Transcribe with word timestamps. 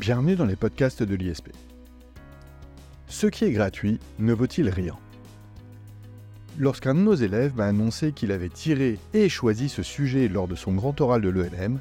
Bienvenue 0.00 0.34
dans 0.34 0.46
les 0.46 0.56
podcasts 0.56 1.02
de 1.02 1.14
l'ISP. 1.14 1.50
Ce 3.06 3.26
qui 3.26 3.44
est 3.44 3.52
gratuit 3.52 4.00
ne 4.18 4.32
vaut-il 4.32 4.70
rien? 4.70 4.96
Lorsqu'un 6.58 6.94
de 6.94 7.00
nos 7.00 7.12
élèves 7.12 7.54
m'a 7.54 7.66
annoncé 7.66 8.12
qu'il 8.12 8.32
avait 8.32 8.48
tiré 8.48 8.98
et 9.12 9.28
choisi 9.28 9.68
ce 9.68 9.82
sujet 9.82 10.28
lors 10.28 10.48
de 10.48 10.54
son 10.54 10.72
grand 10.72 10.98
oral 11.02 11.20
de 11.20 11.28
l'ENM, 11.28 11.80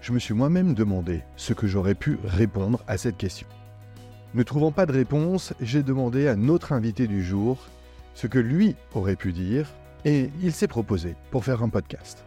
je 0.00 0.12
me 0.12 0.20
suis 0.20 0.34
moi-même 0.34 0.72
demandé 0.72 1.22
ce 1.34 1.52
que 1.52 1.66
j'aurais 1.66 1.96
pu 1.96 2.20
répondre 2.22 2.84
à 2.86 2.96
cette 2.96 3.16
question. 3.16 3.48
Ne 4.34 4.44
trouvant 4.44 4.70
pas 4.70 4.86
de 4.86 4.92
réponse, 4.92 5.52
j'ai 5.60 5.82
demandé 5.82 6.28
à 6.28 6.36
notre 6.36 6.70
invité 6.70 7.08
du 7.08 7.24
jour 7.24 7.58
ce 8.14 8.28
que 8.28 8.38
lui 8.38 8.76
aurait 8.94 9.16
pu 9.16 9.32
dire 9.32 9.66
et 10.04 10.30
il 10.44 10.52
s'est 10.52 10.68
proposé 10.68 11.16
pour 11.32 11.44
faire 11.44 11.64
un 11.64 11.70
podcast. 11.70 12.24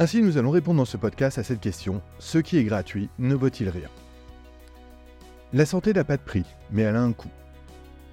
Ainsi, 0.00 0.22
nous 0.22 0.38
allons 0.38 0.50
répondre 0.50 0.78
dans 0.78 0.84
ce 0.84 0.96
podcast 0.96 1.38
à 1.38 1.42
cette 1.42 1.60
question 1.60 2.00
ce 2.18 2.38
qui 2.38 2.56
est 2.56 2.64
gratuit 2.64 3.08
ne 3.18 3.34
vaut-il 3.34 3.68
rien? 3.68 3.88
La 5.52 5.66
santé 5.66 5.92
n'a 5.92 6.04
pas 6.04 6.16
de 6.16 6.22
prix, 6.22 6.44
mais 6.70 6.82
elle 6.82 6.96
a 6.96 7.02
un 7.02 7.12
coût. 7.12 7.30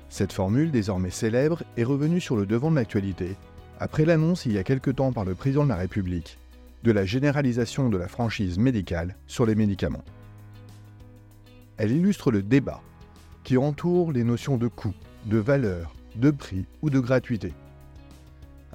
Cette 0.10 0.34
formule, 0.34 0.72
désormais 0.72 1.12
célèbre, 1.12 1.64
est 1.78 1.84
revenue 1.84 2.22
sur 2.22 2.38
le 2.38 2.46
devant 2.46 2.72
de 2.72 2.76
l'actualité 2.76 3.36
après 3.80 4.06
l'annonce 4.06 4.46
il 4.46 4.54
y 4.54 4.58
a 4.58 4.64
quelque 4.64 4.92
temps 4.92 5.12
par 5.12 5.26
le 5.26 5.36
président 5.36 5.64
de 5.64 5.70
la 5.70 5.76
République 5.76 6.38
de 6.84 6.92
la 6.92 7.06
généralisation 7.06 7.90
de 7.90 7.98
la 7.98 8.08
franchise 8.08 8.60
médicale 8.60 9.16
sur 9.28 9.46
les 9.46 9.56
médicaments. 9.56 10.04
Elle 11.78 11.92
illustre 11.92 12.32
le 12.32 12.44
débat 12.44 12.82
qui 13.44 13.58
entoure 13.58 14.12
les 14.12 14.24
notions 14.24 14.58
de 14.58 14.68
coût, 14.68 14.94
de 15.26 15.38
valeur, 15.38 15.96
de 16.16 16.32
prix 16.32 16.66
ou 16.82 16.90
de 16.90 17.00
gratuité. 17.00 17.54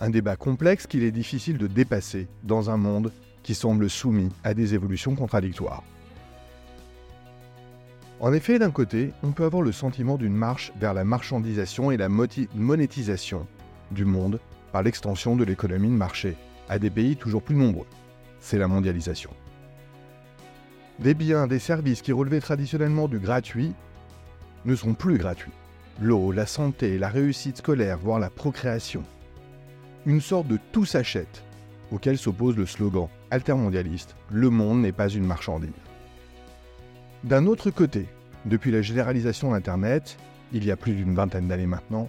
Un 0.03 0.09
débat 0.09 0.37
complexe 0.37 0.87
qu'il 0.87 1.03
est 1.05 1.11
difficile 1.11 1.59
de 1.59 1.67
dépasser 1.67 2.27
dans 2.43 2.70
un 2.70 2.79
monde 2.79 3.12
qui 3.43 3.55
semble 3.55 3.91
soumis 3.91 4.31
à 4.45 4.55
des 4.55 4.73
évolutions 4.73 5.15
contradictoires. 5.15 5.84
En 8.19 8.33
effet, 8.33 8.59
d'un 8.59 8.70
côté, 8.70 9.12
on 9.23 9.33
peut 9.33 9.45
avoir 9.45 9.62
le 9.62 9.73
sentiment 9.73 10.17
d'une 10.17 10.34
marche 10.34 10.73
vers 10.81 10.95
la 10.95 11.05
marchandisation 11.05 11.91
et 11.91 11.98
la 11.98 12.09
monétisation 12.09 13.47
du 13.91 14.07
monde 14.07 14.41
par 14.73 14.83
l'extension 14.83 15.37
de 15.37 15.45
l'économie 15.45 15.89
de 15.89 15.95
marché 15.95 16.37
à 16.69 16.79
des 16.79 16.91
pays 16.91 17.17
toujours 17.17 17.42
plus 17.42 17.57
nombreux. 17.57 17.87
C'est 18.41 18.59
la 18.59 18.69
mondialisation. 18.69 19.31
Des 20.98 21.14
biens, 21.14 21.47
des 21.47 21.59
services 21.59 22.03
qui 22.03 22.12
relevaient 22.12 22.41
traditionnellement 22.41 23.09
du 23.09 23.19
gratuit 23.19 23.75
ne 24.64 24.75
sont 24.75 24.95
plus 24.95 25.19
gratuits. 25.19 25.53
L'eau, 26.01 26.33
la 26.33 26.47
santé, 26.47 26.98
la 26.98 27.09
réussite 27.09 27.59
scolaire, 27.59 27.98
voire 27.98 28.19
la 28.19 28.31
procréation. 28.31 29.03
Une 30.06 30.23
sorte 30.23 30.48
de 30.48 30.59
tout 30.73 30.87
s'achète, 30.87 31.45
auquel 31.93 32.17
s'oppose 32.17 32.56
le 32.56 32.65
slogan 32.65 33.09
altermondialiste 33.31 34.17
Le 34.31 34.48
monde 34.48 34.81
n'est 34.81 34.92
pas 34.92 35.11
une 35.11 35.27
marchandise. 35.27 35.70
D'un 37.23 37.45
autre 37.45 37.70
côté, 37.70 38.07
depuis 38.47 38.70
la 38.70 38.81
généralisation 38.81 39.51
d'Internet, 39.51 40.17
il 40.53 40.65
y 40.65 40.70
a 40.70 40.77
plus 40.77 40.95
d'une 40.95 41.15
vingtaine 41.15 41.48
d'années 41.48 41.67
maintenant, 41.67 42.09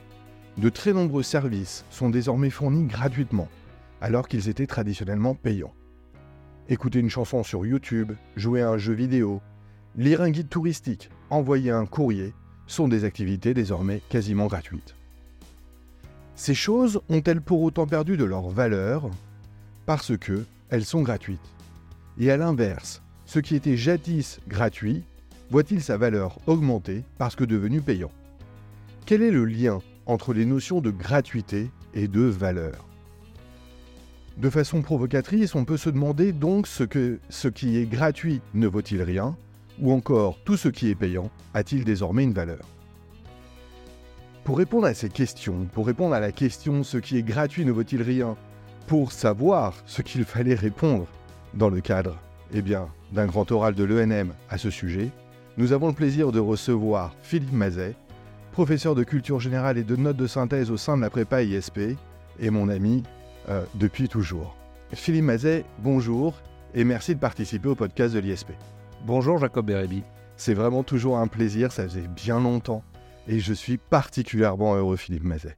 de 0.57 0.69
très 0.69 0.93
nombreux 0.93 1.21
services 1.21 1.83
sont 1.91 2.09
désormais 2.09 2.49
fournis 2.49 2.85
gratuitement, 2.85 3.49
alors 3.99 4.29
qu'ils 4.29 4.47
étaient 4.47 4.67
traditionnellement 4.67 5.35
payants. 5.35 5.73
Écouter 6.69 6.99
une 6.99 7.09
chanson 7.09 7.43
sur 7.43 7.65
YouTube, 7.65 8.13
jouer 8.37 8.61
à 8.61 8.69
un 8.69 8.77
jeu 8.77 8.93
vidéo, 8.93 9.41
lire 9.97 10.21
un 10.21 10.29
guide 10.29 10.47
touristique, 10.47 11.09
envoyer 11.29 11.71
un 11.71 11.85
courrier 11.85 12.33
sont 12.67 12.87
des 12.87 13.03
activités 13.03 13.53
désormais 13.53 14.01
quasiment 14.07 14.47
gratuites. 14.47 14.95
Ces 16.41 16.55
choses 16.55 17.01
ont-elles 17.07 17.39
pour 17.39 17.61
autant 17.61 17.85
perdu 17.85 18.17
de 18.17 18.25
leur 18.25 18.49
valeur? 18.49 19.11
Parce 19.85 20.17
que 20.17 20.43
elles 20.71 20.85
sont 20.85 21.03
gratuites. 21.03 21.39
Et 22.19 22.31
à 22.31 22.37
l'inverse, 22.37 23.03
ce 23.27 23.37
qui 23.37 23.55
était 23.55 23.77
jadis 23.77 24.39
gratuit 24.47 25.03
voit-il 25.51 25.83
sa 25.83 25.97
valeur 25.97 26.39
augmenter 26.47 27.03
parce 27.19 27.35
que 27.35 27.43
devenu 27.43 27.79
payant? 27.79 28.09
Quel 29.05 29.21
est 29.21 29.29
le 29.29 29.45
lien 29.45 29.83
entre 30.07 30.33
les 30.33 30.45
notions 30.45 30.81
de 30.81 30.89
gratuité 30.89 31.69
et 31.93 32.07
de 32.07 32.21
valeur? 32.21 32.87
De 34.37 34.49
façon 34.49 34.81
provocatrice, 34.81 35.53
on 35.53 35.63
peut 35.63 35.77
se 35.77 35.91
demander 35.91 36.33
donc 36.33 36.65
ce 36.65 36.83
que 36.83 37.19
ce 37.29 37.49
qui 37.49 37.77
est 37.77 37.85
gratuit 37.85 38.41
ne 38.55 38.65
vaut-il 38.65 39.03
rien? 39.03 39.37
Ou 39.79 39.91
encore 39.91 40.39
tout 40.43 40.57
ce 40.57 40.69
qui 40.69 40.89
est 40.89 40.95
payant 40.95 41.29
a-t-il 41.53 41.85
désormais 41.85 42.23
une 42.23 42.33
valeur? 42.33 42.65
Pour 44.43 44.57
répondre 44.57 44.87
à 44.87 44.93
ces 44.95 45.09
questions, 45.09 45.67
pour 45.71 45.85
répondre 45.85 46.15
à 46.15 46.19
la 46.19 46.31
question 46.31 46.83
ce 46.83 46.97
qui 46.97 47.17
est 47.17 47.23
gratuit 47.23 47.63
ne 47.63 47.71
vaut-il 47.71 48.01
rien, 48.01 48.35
pour 48.87 49.11
savoir 49.11 49.75
ce 49.85 50.01
qu'il 50.01 50.25
fallait 50.25 50.55
répondre 50.55 51.05
dans 51.53 51.69
le 51.69 51.79
cadre 51.79 52.17
eh 52.53 52.61
bien, 52.61 52.87
d'un 53.11 53.27
grand 53.27 53.49
oral 53.51 53.75
de 53.75 53.83
l'ENM 53.83 54.33
à 54.49 54.57
ce 54.57 54.69
sujet, 54.69 55.09
nous 55.57 55.73
avons 55.73 55.87
le 55.87 55.93
plaisir 55.93 56.31
de 56.31 56.39
recevoir 56.39 57.13
Philippe 57.21 57.53
Mazet, 57.53 57.95
professeur 58.51 58.95
de 58.95 59.03
culture 59.03 59.39
générale 59.39 59.77
et 59.77 59.83
de 59.83 59.95
notes 59.95 60.17
de 60.17 60.27
synthèse 60.27 60.71
au 60.71 60.77
sein 60.77 60.97
de 60.97 61.01
la 61.01 61.09
prépa 61.11 61.43
ISP, 61.43 61.95
et 62.39 62.49
mon 62.49 62.67
ami 62.67 63.03
euh, 63.49 63.63
depuis 63.75 64.09
toujours. 64.09 64.55
Philippe 64.91 65.25
Mazet, 65.25 65.65
bonjour, 65.79 66.33
et 66.73 66.83
merci 66.83 67.13
de 67.13 67.19
participer 67.19 67.69
au 67.69 67.75
podcast 67.75 68.15
de 68.15 68.19
l'ISP. 68.19 68.49
Bonjour 69.05 69.37
Jacob 69.37 69.67
Bérébi. 69.67 70.03
C'est 70.35 70.55
vraiment 70.55 70.83
toujours 70.83 71.19
un 71.19 71.27
plaisir, 71.27 71.71
ça 71.71 71.83
faisait 71.83 72.07
bien 72.15 72.39
longtemps, 72.39 72.83
et 73.27 73.39
je 73.39 73.53
suis 73.53 73.77
particulièrement 73.77 74.75
heureux, 74.75 74.97
Philippe 74.97 75.23
Mazet. 75.23 75.57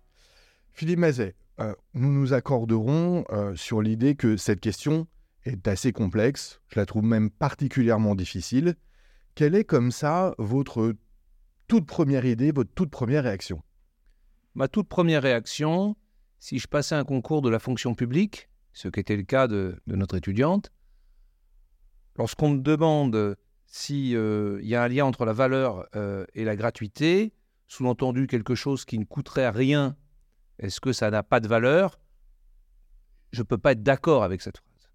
Philippe 0.74 1.00
Mazet, 1.00 1.36
euh, 1.60 1.74
nous 1.94 2.12
nous 2.12 2.34
accorderons 2.34 3.26
euh, 3.32 3.56
sur 3.56 3.82
l'idée 3.82 4.16
que 4.16 4.38
cette 4.38 4.60
question 4.60 5.08
est 5.46 5.68
assez 5.68 5.92
complexe, 5.92 6.62
je 6.70 6.80
la 6.80 6.86
trouve 6.86 7.04
même 7.04 7.30
particulièrement 7.30 8.16
difficile, 8.16 8.76
quelle 9.36 9.56
est 9.56 9.66
comme 9.66 9.92
ça 9.92 10.34
votre 10.38 10.96
toute 11.68 11.86
première 11.86 12.26
idée, 12.26 12.52
votre 12.52 12.72
toute 12.74 12.90
première 12.90 13.24
réaction? 13.24 13.62
Ma 14.56 14.68
toute 14.68 14.88
première 14.88 15.22
réaction, 15.22 15.96
si 16.40 16.60
je 16.60 16.68
passais 16.68 16.96
un 16.96 17.04
concours 17.04 17.42
de 17.42 17.50
la 17.50 17.60
fonction 17.60 17.96
publique, 17.96 18.50
ce 18.74 18.88
qui 18.88 19.00
était 19.00 19.18
le 19.18 19.24
cas 19.24 19.48
de, 19.48 19.80
notre 19.88 20.16
étudiante, 20.16 20.72
lorsqu'on 22.18 22.52
me 22.52 22.62
demande 22.62 23.36
s'il 23.66 24.16
euh, 24.16 24.60
y 24.62 24.76
a 24.76 24.84
un 24.84 24.88
lien 24.88 25.06
entre 25.06 25.26
la 25.26 25.34
valeur 25.34 25.88
et 26.34 26.46
la 26.46 26.56
gratuité, 26.56 27.34
sous-entendu 27.68 28.28
quelque 28.28 28.56
chose 28.56 28.86
qui 28.86 29.00
ne 29.00 29.06
coûterait 29.06 29.50
rien, 29.50 29.96
est-ce 30.60 30.80
que 30.80 30.94
ça 30.94 31.10
n'a 31.10 31.24
pas 31.24 31.40
de 31.40 31.48
valeur? 31.48 32.00
Je 33.32 33.42
ne 33.42 33.46
peux 33.46 33.58
pas 33.58 33.72
être 33.72 33.84
d'accord 33.84 34.24
avec 34.24 34.42
cette 34.42 34.58
phrase. 34.58 34.92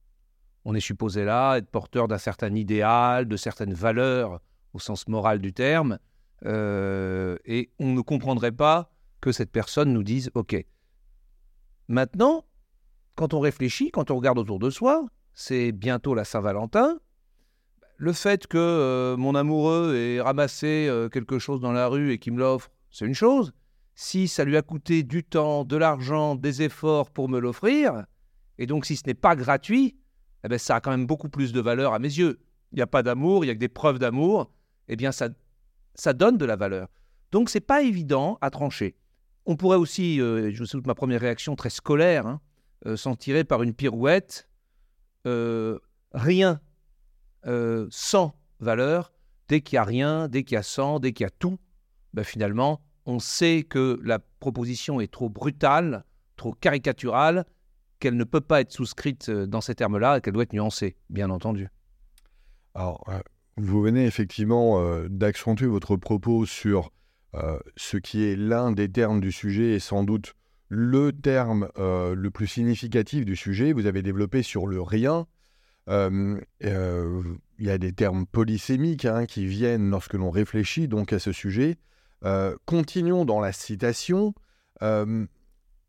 On 0.64 0.74
est 0.74 0.80
supposé 0.80 1.24
là 1.24 1.56
être 1.56 1.70
porteur 1.70 2.08
d'un 2.08 2.18
certain 2.18 2.54
idéal, 2.54 3.26
de 3.26 3.36
certaines 3.36 3.74
valeurs 3.74 4.40
au 4.74 4.78
sens 4.78 5.08
moral 5.08 5.40
du 5.40 5.52
terme, 5.52 5.98
euh, 6.44 7.36
et 7.44 7.70
on 7.78 7.92
ne 7.92 8.00
comprendrait 8.00 8.52
pas 8.52 8.92
que 9.20 9.32
cette 9.32 9.50
personne 9.50 9.92
nous 9.92 10.04
dise 10.04 10.30
OK. 10.34 10.56
Maintenant, 11.88 12.44
quand 13.16 13.34
on 13.34 13.40
réfléchit, 13.40 13.90
quand 13.90 14.10
on 14.10 14.16
regarde 14.16 14.38
autour 14.38 14.58
de 14.58 14.70
soi, 14.70 15.06
c'est 15.34 15.72
bientôt 15.72 16.14
la 16.14 16.24
Saint-Valentin. 16.24 17.00
Le 18.00 18.12
fait 18.12 18.46
que 18.46 18.56
euh, 18.56 19.16
mon 19.16 19.34
amoureux 19.34 19.96
ait 19.96 20.20
ramassé 20.20 20.86
euh, 20.88 21.08
quelque 21.08 21.40
chose 21.40 21.60
dans 21.60 21.72
la 21.72 21.88
rue 21.88 22.12
et 22.12 22.18
qu'il 22.18 22.32
me 22.32 22.38
l'offre, 22.38 22.70
c'est 22.92 23.04
une 23.04 23.14
chose. 23.14 23.52
Si 23.96 24.28
ça 24.28 24.44
lui 24.44 24.56
a 24.56 24.62
coûté 24.62 25.02
du 25.02 25.24
temps, 25.24 25.64
de 25.64 25.76
l'argent, 25.76 26.36
des 26.36 26.62
efforts 26.62 27.10
pour 27.10 27.28
me 27.28 27.40
l'offrir, 27.40 28.04
et 28.56 28.66
donc 28.66 28.86
si 28.86 28.94
ce 28.94 29.02
n'est 29.04 29.14
pas 29.14 29.34
gratuit, 29.34 29.96
eh 30.44 30.48
ben, 30.48 30.60
ça 30.60 30.76
a 30.76 30.80
quand 30.80 30.92
même 30.92 31.08
beaucoup 31.08 31.28
plus 31.28 31.52
de 31.52 31.60
valeur 31.60 31.92
à 31.92 31.98
mes 31.98 32.06
yeux. 32.06 32.38
Il 32.70 32.76
n'y 32.76 32.82
a 32.82 32.86
pas 32.86 33.02
d'amour, 33.02 33.44
il 33.44 33.48
y 33.48 33.50
a 33.50 33.54
que 33.54 33.58
des 33.58 33.68
preuves 33.68 33.98
d'amour, 33.98 34.52
eh 34.86 34.94
bien 34.94 35.10
ça, 35.10 35.28
ça 35.96 36.12
donne 36.12 36.38
de 36.38 36.44
la 36.44 36.54
valeur. 36.54 36.86
Donc 37.32 37.50
c'est 37.50 37.58
pas 37.58 37.82
évident 37.82 38.38
à 38.40 38.50
trancher. 38.50 38.94
On 39.44 39.56
pourrait 39.56 39.76
aussi, 39.76 40.20
euh, 40.20 40.52
je 40.54 40.64
sais 40.64 40.78
ma 40.86 40.94
première 40.94 41.20
réaction 41.20 41.56
très 41.56 41.70
scolaire, 41.70 42.28
hein, 42.28 42.40
s'en 42.94 43.16
tirer 43.16 43.42
par 43.42 43.64
une 43.64 43.74
pirouette. 43.74 44.48
Euh, 47.46 47.88
valeur, 48.60 49.12
dès 49.48 49.60
qu'il 49.60 49.76
y 49.76 49.78
a 49.78 49.84
rien, 49.84 50.28
dès 50.28 50.42
qu'il 50.42 50.54
y 50.54 50.58
a 50.58 50.62
sans, 50.62 51.00
dès 51.00 51.12
qu'il 51.12 51.24
y 51.24 51.26
a 51.26 51.30
tout, 51.30 51.58
ben, 52.14 52.24
finalement, 52.24 52.80
on 53.06 53.18
sait 53.18 53.64
que 53.68 54.00
la 54.04 54.18
proposition 54.18 55.00
est 55.00 55.10
trop 55.10 55.28
brutale, 55.28 56.04
trop 56.36 56.52
caricaturale, 56.52 57.44
qu'elle 58.00 58.16
ne 58.16 58.24
peut 58.24 58.40
pas 58.40 58.60
être 58.60 58.72
souscrite 58.72 59.28
euh, 59.28 59.46
dans 59.46 59.60
ces 59.60 59.74
termes-là 59.74 60.18
et 60.18 60.20
qu'elle 60.20 60.34
doit 60.34 60.44
être 60.44 60.52
nuancée, 60.52 60.96
bien 61.10 61.30
entendu. 61.30 61.68
Alors, 62.74 63.02
euh, 63.08 63.18
vous 63.56 63.82
venez 63.82 64.06
effectivement 64.06 64.80
euh, 64.80 65.08
d'accentuer 65.08 65.66
votre 65.66 65.96
propos 65.96 66.46
sur 66.46 66.90
ce 67.76 67.98
qui 67.98 68.24
est 68.24 68.34
l'un 68.34 68.72
des 68.72 68.90
termes 68.90 69.20
du 69.20 69.30
sujet 69.30 69.74
et 69.74 69.78
sans 69.78 70.02
doute 70.02 70.34
le 70.68 71.12
terme 71.12 71.68
le 71.76 72.28
plus 72.30 72.48
significatif 72.48 73.24
du 73.24 73.36
sujet. 73.36 73.72
Vous 73.72 73.86
avez 73.86 74.02
développé 74.02 74.42
sur 74.42 74.66
le 74.66 74.80
rien. 74.80 75.26
Il 75.88 77.66
y 77.66 77.70
a 77.70 77.78
des 77.78 77.92
termes 77.92 78.26
polysémiques 78.26 79.04
hein, 79.04 79.26
qui 79.26 79.46
viennent 79.46 79.90
lorsque 79.90 80.14
l'on 80.14 80.30
réfléchit 80.30 80.88
donc 80.88 81.12
à 81.12 81.18
ce 81.18 81.32
sujet. 81.32 81.78
continuons 82.66 83.24
dans 83.24 83.40
la 83.40 83.52
citation. 83.52 84.34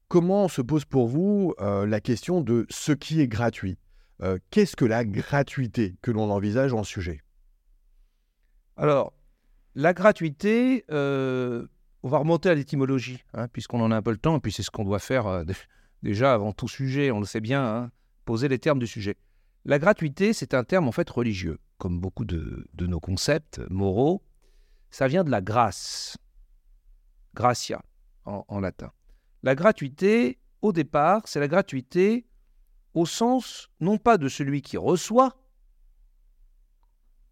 Comment 0.10 0.48
se 0.48 0.64
pose 0.64 0.86
pour 0.86 1.08
vous 1.08 1.54
euh, 1.60 1.86
la 1.86 2.02
question 2.02 2.42
de 2.42 2.66
ce 2.72 2.94
qui 2.94 3.22
est 3.22 3.28
gratuit? 3.28 3.78
Euh, 4.24 4.40
Qu'est-ce 4.50 4.76
que 4.76 4.86
la 4.86 5.06
gratuité 5.06 5.98
que 6.02 6.10
l'on 6.10 6.32
envisage 6.32 6.74
en 6.74 6.84
sujet? 6.84 7.22
Alors, 8.76 9.14
la 9.76 9.94
gratuité, 9.94 10.84
euh, 10.90 11.68
on 12.02 12.10
va 12.10 12.18
remonter 12.18 12.50
à 12.50 12.56
l'étymologie, 12.56 13.24
hein, 13.36 13.48
puisqu'on 13.50 13.82
en 13.82 13.92
a 13.92 13.98
un 13.98 14.02
peu 14.02 14.10
le 14.10 14.18
temps, 14.18 14.38
et 14.38 14.40
puis 14.40 14.52
c'est 14.52 14.64
ce 14.64 14.72
qu'on 14.72 14.84
doit 14.84 14.98
faire 14.98 15.28
euh, 15.28 15.44
déjà 16.04 16.34
avant 16.34 16.54
tout 16.54 16.68
sujet, 16.68 17.12
on 17.12 17.20
le 17.20 17.28
sait 17.28 17.40
bien, 17.40 17.64
hein, 17.64 17.92
poser 18.26 18.48
les 18.48 18.58
termes 18.58 18.80
du 18.80 18.88
sujet. 18.88 19.16
La 19.66 19.80
gratuité, 19.80 20.34
c'est 20.34 20.54
un 20.54 20.64
terme 20.64 20.88
en 20.88 20.92
fait 20.92 21.10
religieux, 21.10 21.60
comme 21.78 22.00
beaucoup 22.00 22.26
de, 22.26 22.68
nos 22.80 23.00
concepts 23.00 23.62
moraux. 23.70 24.24
Ça 24.92 25.08
vient 25.08 25.24
de 25.24 25.30
la 25.30 25.42
grâce, 25.42 26.18
gratia 27.34 27.82
en 28.26 28.60
latin. 28.60 28.92
La 29.44 29.56
gratuité, 29.56 30.40
au 30.62 30.74
départ, 30.74 31.28
c'est 31.28 31.40
la 31.40 31.48
gratuité 31.48 32.26
au 32.94 33.06
sens 33.06 33.70
non 33.80 33.98
pas 33.98 34.18
de 34.18 34.28
celui 34.28 34.62
qui 34.62 34.78
reçoit, 34.78 35.36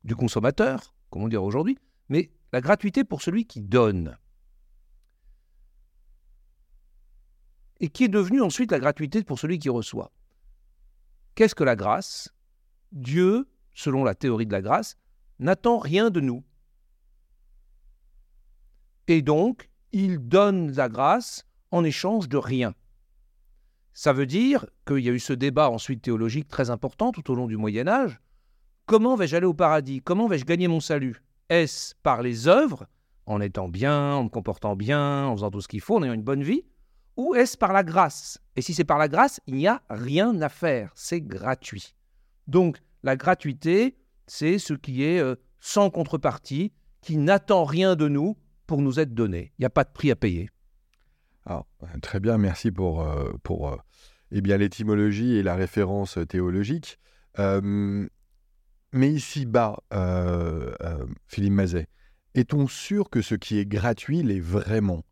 du 0.03 0.15
consommateur, 0.15 0.95
comme 1.09 1.23
on 1.23 1.31
aujourd'hui, 1.31 1.77
mais 2.09 2.31
la 2.53 2.62
gratuité 2.62 3.03
pour 3.03 3.21
celui 3.21 3.45
qui 3.45 3.62
donne. 3.62 4.18
Et 7.80 7.89
qui 7.89 8.06
est 8.06 8.09
devenu 8.09 8.41
ensuite 8.41 8.71
la 8.71 8.80
gratuité 8.80 9.23
pour 9.23 9.38
celui 9.38 9.59
qui 9.59 9.69
reçoit. 9.69 10.12
Qu'est-ce 11.37 11.53
que 11.53 11.63
la 11.63 11.75
grâce? 11.75 12.33
Dieu, 12.91 13.47
selon 13.75 14.03
la 14.03 14.15
théorie 14.15 14.47
de 14.47 14.51
la 14.51 14.63
grâce, 14.63 14.97
n'attend 15.37 15.77
rien 15.77 16.09
de 16.09 16.19
nous. 16.19 16.43
Et 19.07 19.21
donc, 19.21 19.69
il 19.91 20.17
donne 20.17 20.71
la 20.71 20.89
grâce 20.89 21.45
en 21.69 21.83
échange 21.83 22.27
de 22.27 22.37
rien. 22.37 22.73
Ça 23.93 24.13
veut 24.13 24.25
dire 24.25 24.65
qu'il 24.87 24.97
y 24.97 25.09
a 25.09 25.11
eu 25.11 25.19
ce 25.19 25.31
débat 25.31 25.69
ensuite 25.69 26.01
théologique 26.01 26.47
très 26.47 26.71
important 26.71 27.11
tout 27.11 27.29
au 27.29 27.35
long 27.35 27.45
du 27.45 27.55
Moyen 27.55 27.87
Âge. 27.87 28.19
Comment 28.87 29.15
vais-je 29.15 29.35
aller 29.35 29.45
au 29.45 29.53
paradis? 29.53 30.01
Comment 30.01 30.27
vais-je 30.27 30.45
gagner 30.45 30.67
mon 30.67 30.79
salut? 30.79 31.21
Est-ce 31.49 31.93
par 32.01 32.23
les 32.23 32.47
œuvres, 32.47 32.87
en 33.27 33.41
étant 33.41 33.69
bien, 33.69 34.15
en 34.15 34.23
me 34.23 34.29
comportant 34.29 34.75
bien, 34.75 35.27
en 35.27 35.35
faisant 35.35 35.51
tout 35.51 35.61
ce 35.61 35.67
qu'il 35.67 35.81
faut, 35.81 35.97
en 35.97 36.03
ayant 36.03 36.13
une 36.13 36.23
bonne 36.23 36.41
vie? 36.41 36.63
Ou 37.17 37.33
est-ce 37.33 37.57
par 37.57 37.73
la 37.73 37.83
grâce? 37.83 38.39
Et 38.55 38.61
si 38.61 38.75
c'est 38.75 38.83
par 38.83 38.99
la 38.99 39.07
grâce, 39.07 39.41
il 39.47 39.55
n'y 39.55 39.67
a 39.67 39.81
rien 39.89 40.39
à 40.41 40.49
faire, 40.49 40.91
c'est 40.93 41.21
gratuit. 41.21 41.95
Donc 42.45 42.77
la 43.03 43.15
gratuité, 43.15 43.97
c'est 44.27 44.59
ce 44.59 44.73
qui 44.73 45.03
est 45.03 45.19
euh, 45.19 45.35
sans 45.59 45.89
contrepartie, 45.89 46.71
qui 47.01 47.17
n'attend 47.17 47.63
rien 47.63 47.95
de 47.95 48.07
nous 48.07 48.37
pour 48.67 48.81
nous 48.81 48.99
être 48.99 49.13
donné. 49.13 49.51
Il 49.57 49.61
n'y 49.61 49.65
a 49.65 49.71
pas 49.71 49.83
de 49.83 49.91
prix 49.91 50.11
à 50.11 50.15
payer. 50.15 50.49
Alors, 51.45 51.67
très 52.01 52.19
bien, 52.19 52.37
merci 52.37 52.71
pour, 52.71 53.01
euh, 53.01 53.31
euh, 53.49 53.77
eh 54.31 54.41
l'étymologie 54.41 55.37
et 55.37 55.43
la 55.43 55.55
référence 55.55 56.19
théologique. 56.27 56.99
mais 57.37 59.11
ici-bas, 59.11 59.77
Philippe 61.27 61.53
Mazet, 61.53 61.87
est-on 62.35 62.67
sûr 62.67 63.09
que 63.09 63.21
ce 63.21 63.35
qui 63.35 63.57
est 63.57 63.65
gratuit 63.65 64.21
l'est 64.21 64.41
vraiment? 64.41 65.03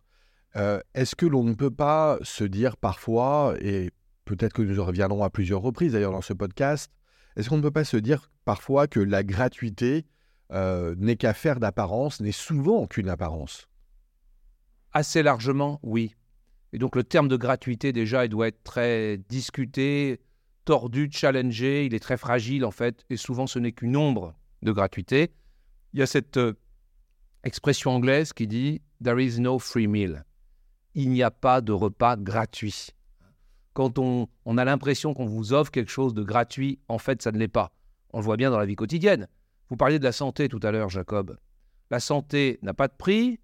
Est-ce 0.56 1.16
que 1.16 1.26
l'on 1.26 1.44
ne 1.44 1.54
peut 1.54 1.72
pas 1.72 2.18
se 2.22 2.44
dire 2.44 2.78
parfois, 2.78 3.56
et 3.60 3.92
peut-être 4.24 4.54
que 4.54 4.62
nous 4.62 4.84
reviendrons 4.84 5.24
à 5.24 5.30
plusieurs 5.30 5.62
reprises 5.62 5.94
d'ailleurs 5.94 6.14
dans 6.14 6.22
ce 6.22 6.34
podcast, 6.34 6.92
est-ce 7.36 7.50
qu'on 7.50 7.58
ne 7.58 7.62
peut 7.62 7.72
pas 7.72 7.84
se 7.84 7.98
dire 7.98 8.32
parfois 8.46 8.88
que 8.88 9.00
la 9.00 9.24
gratuité 9.24 10.06
n'est 10.52 11.18
qu'affaire 11.18 11.60
d'apparence, 11.60 12.22
n'est 12.22 12.32
souvent 12.32 12.88
qu'une 12.88 13.10
apparence? 13.10 13.68
Assez 14.94 15.24
largement, 15.24 15.80
oui. 15.84 16.16
Et 16.72 16.78
donc 16.78 16.96
le 16.96 17.04
terme 17.04 17.28
de 17.28 17.36
gratuité, 17.36 17.92
déjà, 17.92 18.26
il 18.26 18.30
doit 18.30 18.48
être 18.48 18.64
très 18.64 19.18
discuté, 19.30 20.22
tordu, 20.66 21.10
challengé, 21.12 21.86
il 21.86 21.94
est 21.94 22.00
très 22.00 22.18
fragile 22.18 22.66
en 22.66 22.72
fait, 22.72 23.06
et 23.10 23.18
souvent 23.18 23.48
ce 23.48 23.60
n'est 23.60 23.72
qu'une 23.72 23.96
ombre 23.96 24.36
de 24.62 24.72
gratuité. 24.72 25.32
Il 25.94 26.00
y 26.00 26.04
a 26.04 26.08
cette 26.08 26.38
euh, 26.38 26.54
expression 27.44 27.92
anglaise 27.92 28.34
qui 28.34 28.48
dit 28.48 28.82
There 29.04 29.24
is 29.24 29.40
no 29.40 29.60
free 29.60 29.88
meal. 29.88 30.26
Il 30.96 31.10
n'y 31.10 31.24
a 31.24 31.32
pas 31.32 31.62
de 31.62 31.74
repas 31.74 32.16
gratuit. 32.16 32.88
Quand 33.74 34.00
on, 34.00 34.30
a 34.58 34.64
l'impression 34.64 35.14
qu'on 35.14 35.26
vous 35.26 35.52
offre 35.52 35.70
quelque 35.70 35.92
chose 35.92 36.14
de 36.14 36.24
gratuit, 36.24 36.80
en 36.88 36.98
fait, 36.98 37.22
ça 37.22 37.34
ne 37.34 37.38
l'est 37.38 37.50
pas. 37.50 37.74
On 38.14 38.20
le 38.20 38.24
voit 38.24 38.38
bien 38.38 38.50
dans 38.50 38.58
la 38.58 38.66
vie 38.66 38.78
quotidienne. 38.78 39.28
Vous 39.70 39.76
parliez 39.76 40.00
de 40.00 40.06
la 40.06 40.14
santé 40.14 40.48
tout 40.48 40.62
à 40.64 40.72
l'heure, 40.72 40.90
Jacob. 40.90 41.38
La 41.92 42.00
santé 42.00 42.58
n'a 42.62 42.74
pas 42.74 42.88
de 42.88 42.94
prix, 42.98 43.42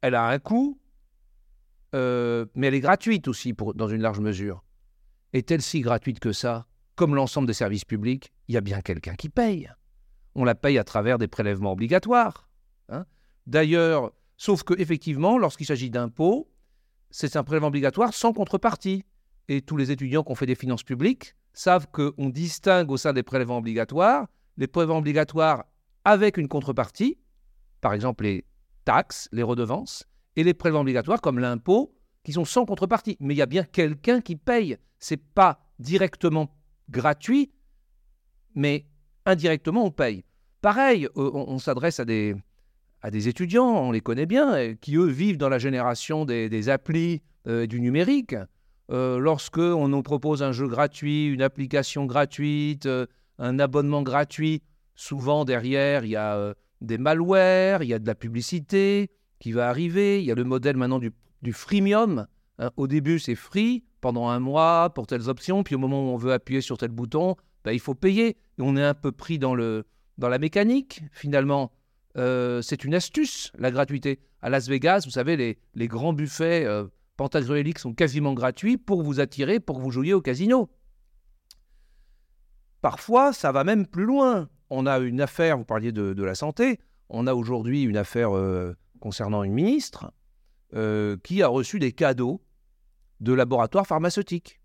elle 0.00 0.14
a 0.14 0.26
un 0.26 0.38
coût, 0.38 0.80
euh, 1.94 2.46
mais 2.54 2.68
elle 2.68 2.74
est 2.74 2.80
gratuite 2.80 3.28
aussi 3.28 3.54
dans 3.74 3.88
une 3.88 4.00
large 4.00 4.20
mesure. 4.20 4.64
Est-elle 5.34 5.60
si 5.60 5.82
gratuite 5.82 6.20
que 6.20 6.32
ça? 6.32 6.66
Comme 6.94 7.14
l'ensemble 7.14 7.46
des 7.46 7.52
services 7.52 7.84
publics, 7.84 8.32
il 8.48 8.54
y 8.54 8.56
a 8.58 8.62
bien 8.62 8.80
quelqu'un 8.80 9.14
qui 9.14 9.28
paye. 9.28 9.70
On 10.34 10.44
la 10.44 10.54
paye 10.54 10.78
à 10.78 10.84
travers 10.84 11.18
des 11.18 11.28
prélèvements 11.28 11.72
obligatoires. 11.72 12.48
Hein. 12.88 13.04
D'ailleurs, 13.46 14.12
sauf 14.38 14.62
que 14.62 14.74
effectivement, 14.80 15.36
lorsqu'il 15.36 15.66
s'agit 15.66 15.90
d'impôts, 15.90 16.50
c'est 17.16 17.36
un 17.36 17.44
prélèvement 17.44 17.68
obligatoire 17.68 18.12
sans 18.12 18.32
contrepartie. 18.32 19.04
Et 19.46 19.62
tous 19.62 19.76
les 19.76 19.92
étudiants 19.92 20.24
qui 20.24 20.32
ont 20.32 20.34
fait 20.34 20.46
des 20.46 20.56
finances 20.56 20.82
publiques 20.82 21.36
savent 21.52 21.86
qu'on 21.92 22.28
distingue 22.28 22.90
au 22.90 22.96
sein 22.96 23.12
des 23.12 23.22
prélèvements 23.22 23.58
obligatoires 23.58 24.26
les 24.56 24.66
prélèvements 24.66 24.98
obligatoires 24.98 25.64
avec 26.04 26.36
une 26.36 26.48
contrepartie, 26.48 27.18
par 27.80 27.92
exemple 27.92 28.24
les 28.24 28.44
taxes, 28.84 29.28
les 29.32 29.42
redevances, 29.42 30.04
et 30.36 30.42
les 30.42 30.54
prélèvements 30.54 30.80
obligatoires 30.80 31.20
comme 31.20 31.38
l'impôt 31.38 31.94
qui 32.24 32.32
sont 32.32 32.44
sans 32.44 32.64
contrepartie. 32.66 33.16
Mais 33.20 33.34
il 33.34 33.36
y 33.36 33.42
a 33.42 33.46
bien 33.46 33.64
quelqu'un 33.64 34.20
qui 34.20 34.34
paye. 34.34 34.76
C'est 34.98 35.16
pas 35.16 35.60
directement 35.78 36.56
gratuit, 36.88 37.52
mais 38.54 38.86
indirectement 39.24 39.84
on 39.84 39.90
paye. 39.90 40.24
Pareil, 40.60 41.06
euh, 41.16 41.30
on, 41.32 41.58
s'adresse 41.58 42.00
à 42.00 42.04
des, 42.04 42.34
à 43.04 43.10
des 43.10 43.28
étudiants, 43.28 43.66
on 43.66 43.92
les 43.92 44.00
connaît 44.00 44.24
bien, 44.24 44.74
qui 44.80 44.96
eux 44.96 45.06
vivent 45.06 45.36
dans 45.36 45.50
la 45.50 45.58
génération 45.58 46.24
des, 46.24 46.68
applis 46.70 47.20
euh, 47.46 47.66
du 47.66 47.80
numérique. 47.80 48.34
Euh, 48.90 49.18
lorsque 49.18 49.58
on 49.58 49.88
nous 49.88 50.02
propose 50.02 50.42
un 50.42 50.52
jeu 50.52 50.66
gratuit, 50.66 51.26
une 51.26 51.42
application 51.42 52.06
gratuite, 52.06 52.88
un 53.38 53.58
abonnement 53.58 54.02
gratuit, 54.02 54.62
souvent 54.94 55.44
derrière 55.44 56.06
il 56.06 56.12
y 56.12 56.16
a 56.16 56.54
des 56.80 56.96
malwares, 56.96 57.82
il 57.82 57.90
y 57.90 57.94
a 57.94 57.98
de 57.98 58.06
la 58.06 58.14
publicité, 58.14 59.10
qui 59.38 59.52
va 59.52 59.68
arriver. 59.68 60.20
Il 60.20 60.24
y 60.24 60.32
a 60.32 60.34
le 60.34 60.44
modèle 60.44 60.78
maintenant 60.78 60.98
du, 60.98 61.12
freemium. 61.52 62.26
Hein. 62.58 62.70
au 62.78 62.86
début, 62.86 63.18
c'est 63.18 63.34
free 63.34 63.84
pendant 64.00 64.28
un 64.28 64.40
mois 64.40 64.90
pour 64.94 65.06
telles 65.06 65.28
options. 65.28 65.62
Puis 65.62 65.74
au 65.74 65.78
moment 65.78 66.00
où 66.00 66.14
on 66.14 66.16
veut 66.16 66.32
appuyer 66.32 66.62
sur 66.62 66.78
tel 66.78 66.90
bouton, 66.90 67.36
ben, 67.64 67.72
il 67.72 67.80
faut 67.80 67.94
payer. 67.94 68.28
Et 68.28 68.60
on 68.60 68.74
est 68.76 68.82
un 68.82 68.94
peu 68.94 69.12
pris 69.12 69.38
dans, 69.38 69.54
le, 69.54 69.84
dans 70.16 70.30
la 70.30 70.38
mécanique, 70.38 71.02
finalement. 71.12 71.72
Euh, 72.16 72.62
c'est 72.62 72.84
une 72.84 72.94
astuce, 72.94 73.52
la 73.58 73.70
gratuité. 73.70 74.20
À 74.40 74.50
Las 74.50 74.68
Vegas, 74.68 75.02
vous 75.04 75.10
savez, 75.10 75.58
les, 75.74 75.88
grands 75.88 76.12
buffets 76.12 76.64
euh, 76.64 76.86
pantagruéliques 77.16 77.78
sont 77.78 77.94
quasiment 77.94 78.34
gratuits 78.34 78.76
pour 78.76 79.02
vous 79.02 79.20
attirer, 79.20 79.60
pour 79.60 79.78
que 79.78 79.82
vous 79.82 79.90
jouiez 79.90 80.14
au 80.14 80.20
casino. 80.20 80.70
Parfois, 82.80 83.32
ça 83.32 83.50
va 83.52 83.64
même 83.64 83.86
plus 83.86 84.04
loin. 84.04 84.48
On 84.70 84.86
a 84.86 84.98
une 84.98 85.20
affaire, 85.20 85.56
vous 85.56 85.64
parliez 85.64 85.92
de, 85.92 86.12
de 86.12 86.22
la 86.22 86.34
santé, 86.34 86.78
on 87.08 87.26
a 87.26 87.34
aujourd'hui 87.34 87.82
une 87.82 87.96
affaire 87.96 88.36
euh, 88.36 88.74
concernant 89.00 89.42
une 89.42 89.52
ministre 89.52 90.12
euh, 90.74 91.16
qui 91.22 91.42
a 91.42 91.48
reçu 91.48 91.78
des 91.78 91.92
cadeaux 91.92 92.42
de 93.20 93.32
laboratoires 93.32 93.86
pharmaceutiques. 93.86 94.60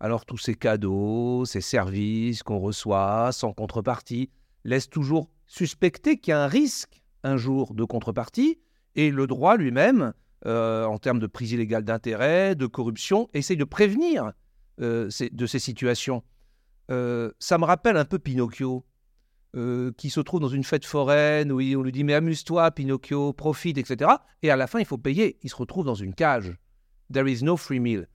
Alors 0.00 0.26
tous 0.26 0.38
ces 0.38 0.54
cadeaux, 0.54 1.44
ces 1.44 1.60
services 1.60 2.42
qu'on 2.42 2.58
reçoit 2.58 3.30
sans 3.32 3.52
contrepartie 3.52 4.30
laissent 4.64 4.90
toujours 4.90 5.30
suspecter 5.52 6.16
qu'il 6.16 6.30
y 6.30 6.34
a 6.34 6.42
un 6.42 6.46
risque 6.48 7.02
un 7.24 7.36
jour 7.36 7.74
de 7.74 7.84
contrepartie 7.84 8.58
et 8.94 9.10
le 9.10 9.26
droit 9.26 9.58
lui-même, 9.58 10.14
euh, 10.46 10.86
en 10.86 10.98
termes 10.98 11.18
de 11.18 11.26
prise 11.26 11.52
illégale 11.52 11.84
d'intérêt, 11.84 12.54
de 12.54 12.66
corruption, 12.66 13.28
essaye 13.34 13.58
de 13.58 13.64
prévenir 13.64 14.32
euh, 14.80 15.10
de 15.30 15.46
ces 15.46 15.58
situations. 15.58 16.24
ça 16.88 17.58
me 17.58 17.64
rappelle 17.64 17.96
un 17.96 18.04
peu 18.06 18.18
Pinocchio. 18.18 18.84
Euh, 19.54 19.92
qui 19.98 20.08
se 20.08 20.20
trouve 20.20 20.40
dans 20.40 20.48
une 20.48 20.64
fête 20.64 20.86
foraine 20.86 21.52
où 21.52 21.60
on 21.60 21.82
lui 21.82 21.92
dit 21.92 22.04
mais 22.04 22.14
amuse-toi, 22.14 22.70
Pinocchio, 22.70 23.34
profite, 23.34 23.76
etc. 23.76 24.10
Et 24.40 24.50
à 24.50 24.56
la 24.56 24.66
fin, 24.66 24.78
il 24.78 24.86
faut 24.86 24.96
payer. 24.96 25.38
Il 25.42 25.50
se 25.50 25.56
retrouve 25.56 25.84
dans 25.84 25.94
une 25.94 26.14
cage. 26.14 26.56
There 27.12 27.30
is 27.30 27.44
no 27.44 27.58
free 27.58 27.78
meal. 27.78 28.08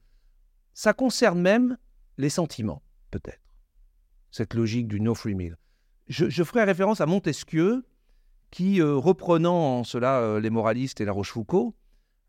Ça 0.74 0.92
concerne 0.94 1.40
même 1.40 1.78
les 2.16 2.28
sentiments, 2.28 2.82
peut-être. 3.12 3.54
Cette 4.32 4.54
logique 4.54 4.88
du 4.88 5.00
no 5.00 5.14
free 5.14 5.36
meal. 5.36 5.56
Je, 6.08 6.42
ferai 6.42 6.64
référence 6.64 7.00
à 7.00 7.06
Montesquieu, 7.06 7.84
qui, 8.50 8.80
euh, 8.80 8.96
reprenant 8.96 9.78
en 9.78 9.84
cela 9.84 10.20
euh, 10.20 10.40
les 10.40 10.50
moralistes 10.50 11.00
et 11.00 11.04
la 11.04 11.12
Rochefoucauld, 11.12 11.72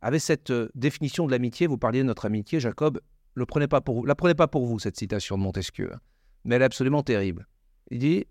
avait 0.02 0.20
cette 0.20 0.52
définition 0.76 1.26
de 1.26 1.32
l'amitié. 1.32 1.68
Vous 1.68 1.78
parliez 1.78 2.00
de 2.00 2.08
notre 2.08 2.26
amitié, 2.26 2.60
Jacob. 2.60 3.00
Le 3.36 3.46
prenez 3.46 3.68
pas 3.68 3.82
pour. 3.82 4.06
La 4.06 4.16
prenez 4.16 4.36
pas 4.36 4.48
pour 4.48 4.66
vous, 4.66 4.80
cette 4.80 4.98
citation 4.98 5.38
de 5.38 5.44
Montesquieu. 5.44 5.94
Hein. 5.94 6.00
Mais 6.44 6.56
elle 6.56 6.62
est 6.62 6.66
absolument 6.66 7.04
terrible. 7.04 7.48
Il 7.92 8.00
dit 8.00 8.26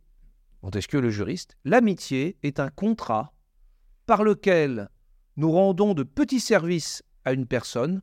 Montesquieu 0.62 1.00
le 1.00 1.10
juriste, 1.10 1.56
l'amitié 1.64 2.36
est 2.42 2.58
un 2.58 2.68
contrat 2.68 3.32
par 4.06 4.24
lequel 4.24 4.88
nous 5.36 5.52
rendons 5.52 5.94
de 5.94 6.02
petits 6.02 6.40
services 6.40 7.02
à 7.24 7.32
une 7.32 7.46
personne 7.46 8.02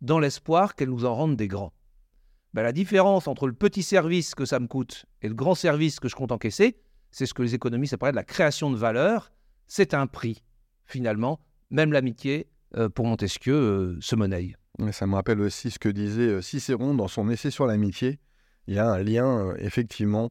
dans 0.00 0.18
l'espoir 0.18 0.74
qu'elle 0.74 0.88
nous 0.88 1.04
en 1.04 1.14
rende 1.14 1.36
des 1.36 1.46
grands. 1.48 1.72
Ben, 2.54 2.62
la 2.62 2.72
différence 2.72 3.28
entre 3.28 3.46
le 3.46 3.54
petit 3.54 3.82
service 3.82 4.34
que 4.34 4.44
ça 4.44 4.60
me 4.60 4.66
coûte 4.66 5.06
et 5.22 5.28
le 5.28 5.34
grand 5.34 5.54
service 5.54 6.00
que 6.00 6.08
je 6.08 6.14
compte 6.14 6.32
encaisser, 6.32 6.76
c'est 7.10 7.24
ce 7.24 7.32
que 7.32 7.42
les 7.42 7.54
économistes 7.54 7.94
appellent 7.94 8.14
la 8.14 8.24
création 8.24 8.70
de 8.70 8.76
valeur. 8.76 9.32
c'est 9.66 9.94
un 9.94 10.06
prix, 10.06 10.42
finalement. 10.84 11.40
Même 11.70 11.92
l'amitié, 11.92 12.48
euh, 12.76 12.90
pour 12.90 13.06
Montesquieu, 13.06 13.54
euh, 13.54 13.98
se 14.00 14.16
monnaie. 14.16 14.54
Ça 14.90 15.06
me 15.06 15.14
rappelle 15.14 15.40
aussi 15.40 15.70
ce 15.70 15.78
que 15.78 15.88
disait 15.88 16.28
euh, 16.28 16.42
Cicéron 16.42 16.94
dans 16.94 17.08
son 17.08 17.30
essai 17.30 17.50
sur 17.50 17.66
l'amitié. 17.66 18.18
Il 18.66 18.74
y 18.74 18.78
a 18.78 18.90
un 18.90 19.02
lien, 19.02 19.54
effectivement, 19.56 20.30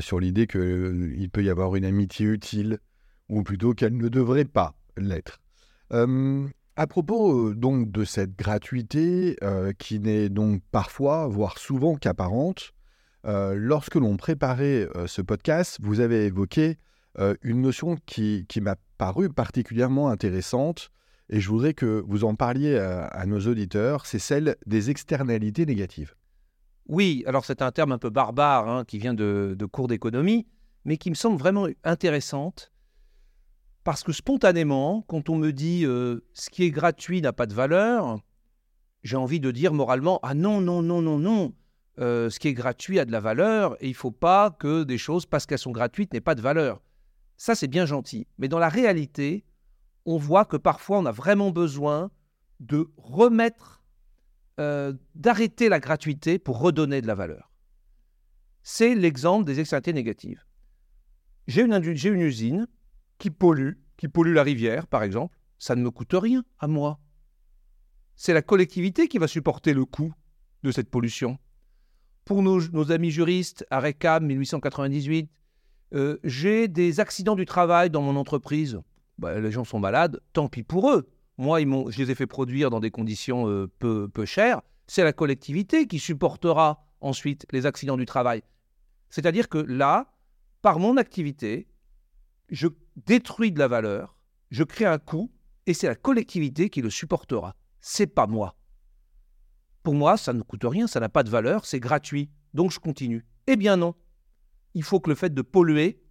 sur 0.00 0.18
l'idée 0.18 0.46
qu'il 0.46 1.28
peut 1.30 1.44
y 1.44 1.50
avoir 1.50 1.76
une 1.76 1.84
amitié 1.84 2.26
utile, 2.26 2.78
ou 3.28 3.42
plutôt 3.42 3.74
qu'elle 3.74 3.96
ne 3.96 4.08
devrait 4.08 4.46
pas 4.46 4.74
l'être. 4.96 5.40
À 6.76 6.86
propos 6.86 7.54
donc 7.54 7.90
de 7.90 8.04
cette 8.04 8.36
gratuité, 8.36 9.36
qui 9.78 9.98
n'est 9.98 10.28
donc 10.28 10.62
parfois, 10.70 11.26
voire 11.26 11.58
souvent 11.58 11.96
qu'apparente, 11.96 12.72
lorsque 13.24 13.94
l'on 13.96 14.16
préparait 14.16 14.88
ce 15.06 15.22
podcast, 15.22 15.78
vous 15.82 16.00
avez 16.00 16.26
évoqué 16.26 16.78
une 17.42 17.62
notion 17.62 17.96
qui, 18.06 18.44
qui 18.48 18.60
m'a 18.60 18.76
paru 18.98 19.30
particulièrement 19.30 20.08
intéressante, 20.10 20.90
et 21.28 21.40
je 21.40 21.48
voudrais 21.48 21.74
que 21.74 22.04
vous 22.06 22.24
en 22.24 22.34
parliez 22.34 22.78
à, 22.78 23.26
nos 23.26 23.40
auditeurs, 23.40 24.06
c'est 24.06 24.18
celle 24.18 24.56
des 24.66 24.90
externalités 24.90 25.66
négatives. 25.66 26.14
Oui, 26.88 27.24
alors 27.26 27.44
c'est 27.44 27.62
un 27.62 27.72
terme 27.72 27.92
un 27.92 27.98
peu 27.98 28.10
barbare 28.10 28.68
hein, 28.68 28.84
qui 28.84 28.98
vient 28.98 29.14
de, 29.14 29.56
cours 29.70 29.88
d'économie, 29.88 30.46
mais 30.84 30.96
qui 30.96 31.10
me 31.10 31.16
semble 31.16 31.36
vraiment 31.36 31.66
intéressante, 31.82 32.72
parce 33.86 34.02
que 34.02 34.10
spontanément, 34.10 35.04
quand 35.06 35.28
on 35.28 35.36
me 35.36 35.52
dit 35.52 35.84
euh, 35.84 36.18
ce 36.32 36.50
qui 36.50 36.64
est 36.64 36.72
gratuit 36.72 37.22
n'a 37.22 37.32
pas 37.32 37.46
de 37.46 37.54
valeur, 37.54 38.18
j'ai 39.04 39.16
envie 39.16 39.38
de 39.38 39.52
dire 39.52 39.72
moralement, 39.72 40.18
ah 40.24 40.34
non, 40.34 40.60
non, 40.60 40.82
non, 40.82 41.02
non, 41.02 41.20
non, 41.20 41.54
euh, 42.00 42.28
ce 42.28 42.40
qui 42.40 42.48
est 42.48 42.52
gratuit 42.52 42.98
a 42.98 43.04
de 43.04 43.12
la 43.12 43.20
valeur, 43.20 43.76
et 43.80 43.86
il 43.86 43.90
ne 43.90 43.94
faut 43.94 44.10
pas 44.10 44.50
que 44.50 44.82
des 44.82 44.98
choses, 44.98 45.24
parce 45.24 45.46
qu'elles 45.46 45.60
sont 45.60 45.70
gratuites, 45.70 46.12
n'aient 46.12 46.20
pas 46.20 46.34
de 46.34 46.40
valeur. 46.40 46.82
Ça, 47.36 47.54
c'est 47.54 47.68
bien 47.68 47.86
gentil. 47.86 48.26
Mais 48.38 48.48
dans 48.48 48.58
la 48.58 48.68
réalité, 48.68 49.44
on 50.04 50.16
voit 50.16 50.46
que 50.46 50.56
parfois 50.56 50.98
on 50.98 51.06
a 51.06 51.12
vraiment 51.12 51.52
besoin 51.52 52.10
de 52.58 52.90
remettre, 52.96 53.84
euh, 54.58 54.94
d'arrêter 55.14 55.68
la 55.68 55.78
gratuité 55.78 56.40
pour 56.40 56.58
redonner 56.58 57.02
de 57.02 57.06
la 57.06 57.14
valeur. 57.14 57.52
C'est 58.64 58.96
l'exemple 58.96 59.44
des 59.44 59.60
externalités 59.60 59.92
négatives. 59.92 60.44
J'ai 61.46 61.62
une, 61.62 61.72
une 61.72 62.20
usine 62.20 62.66
qui 63.18 63.30
pollue, 63.30 63.72
qui 63.96 64.08
pollue 64.08 64.34
la 64.34 64.42
rivière, 64.42 64.86
par 64.86 65.02
exemple. 65.02 65.36
Ça 65.58 65.74
ne 65.74 65.82
me 65.82 65.90
coûte 65.90 66.14
rien 66.14 66.44
à 66.58 66.66
moi. 66.66 66.98
C'est 68.14 68.34
la 68.34 68.42
collectivité 68.42 69.08
qui 69.08 69.18
va 69.18 69.28
supporter 69.28 69.72
le 69.72 69.84
coût 69.84 70.12
de 70.62 70.70
cette 70.70 70.90
pollution. 70.90 71.38
Pour 72.24 72.42
nos, 72.42 72.90
amis 72.90 73.10
juristes, 73.10 73.64
à 73.70 73.78
RECAM 73.78 74.26
1898, 74.26 75.30
euh, 75.94 76.18
j'ai 76.24 76.66
des 76.66 76.98
accidents 76.98 77.36
du 77.36 77.46
travail 77.46 77.90
dans 77.90 78.02
mon 78.02 78.16
entreprise. 78.16 78.80
Bah, 79.18 79.38
les 79.38 79.52
gens 79.52 79.64
sont 79.64 79.78
malades, 79.78 80.20
tant 80.32 80.48
pis 80.48 80.62
pour 80.62 80.90
eux. 80.90 81.08
Moi, 81.38 81.60
je 81.60 81.98
les 81.98 82.10
ai 82.10 82.14
fait 82.14 82.26
produire 82.26 82.70
dans 82.70 82.80
des 82.80 82.90
conditions 82.90 83.48
euh, 83.48 83.70
peu 83.78 84.24
chères. 84.24 84.60
C'est 84.86 85.04
la 85.04 85.12
collectivité 85.12 85.86
qui 85.86 85.98
supportera 85.98 86.84
ensuite 87.00 87.46
les 87.52 87.66
accidents 87.66 87.96
du 87.96 88.06
travail. 88.06 88.42
C'est-à-dire 89.10 89.48
que 89.48 89.58
là, 89.58 90.12
par 90.62 90.78
mon 90.78 90.96
activité, 90.96 91.68
je 92.48 92.68
détruis 92.96 93.52
de 93.52 93.58
la 93.58 93.68
valeur, 93.68 94.18
je 94.50 94.64
crée 94.64 94.84
un 94.84 94.98
coût, 94.98 95.32
et 95.66 95.74
c'est 95.74 95.88
la 95.88 95.94
collectivité 95.94 96.70
qui 96.70 96.82
le 96.82 96.90
supportera. 96.90 97.54
C'est 97.80 98.06
pas 98.06 98.26
moi. 98.26 98.56
Pour 99.82 99.94
moi, 99.94 100.16
ça 100.16 100.32
ne 100.32 100.42
coûte 100.42 100.64
rien, 100.64 100.86
ça 100.86 101.00
n'a 101.00 101.08
pas 101.08 101.22
de 101.22 101.30
valeur, 101.30 101.64
c'est 101.64 101.80
gratuit. 101.80 102.30
Donc 102.54 102.70
je 102.70 102.78
continue. 102.78 103.26
Eh 103.46 103.56
bien 103.56 103.76
non. 103.76 103.94
Il 104.74 104.82
faut 104.82 105.00
que 105.00 105.10
le 105.10 105.16
fait 105.16 105.32
de 105.32 105.42
polluer, 105.42 106.02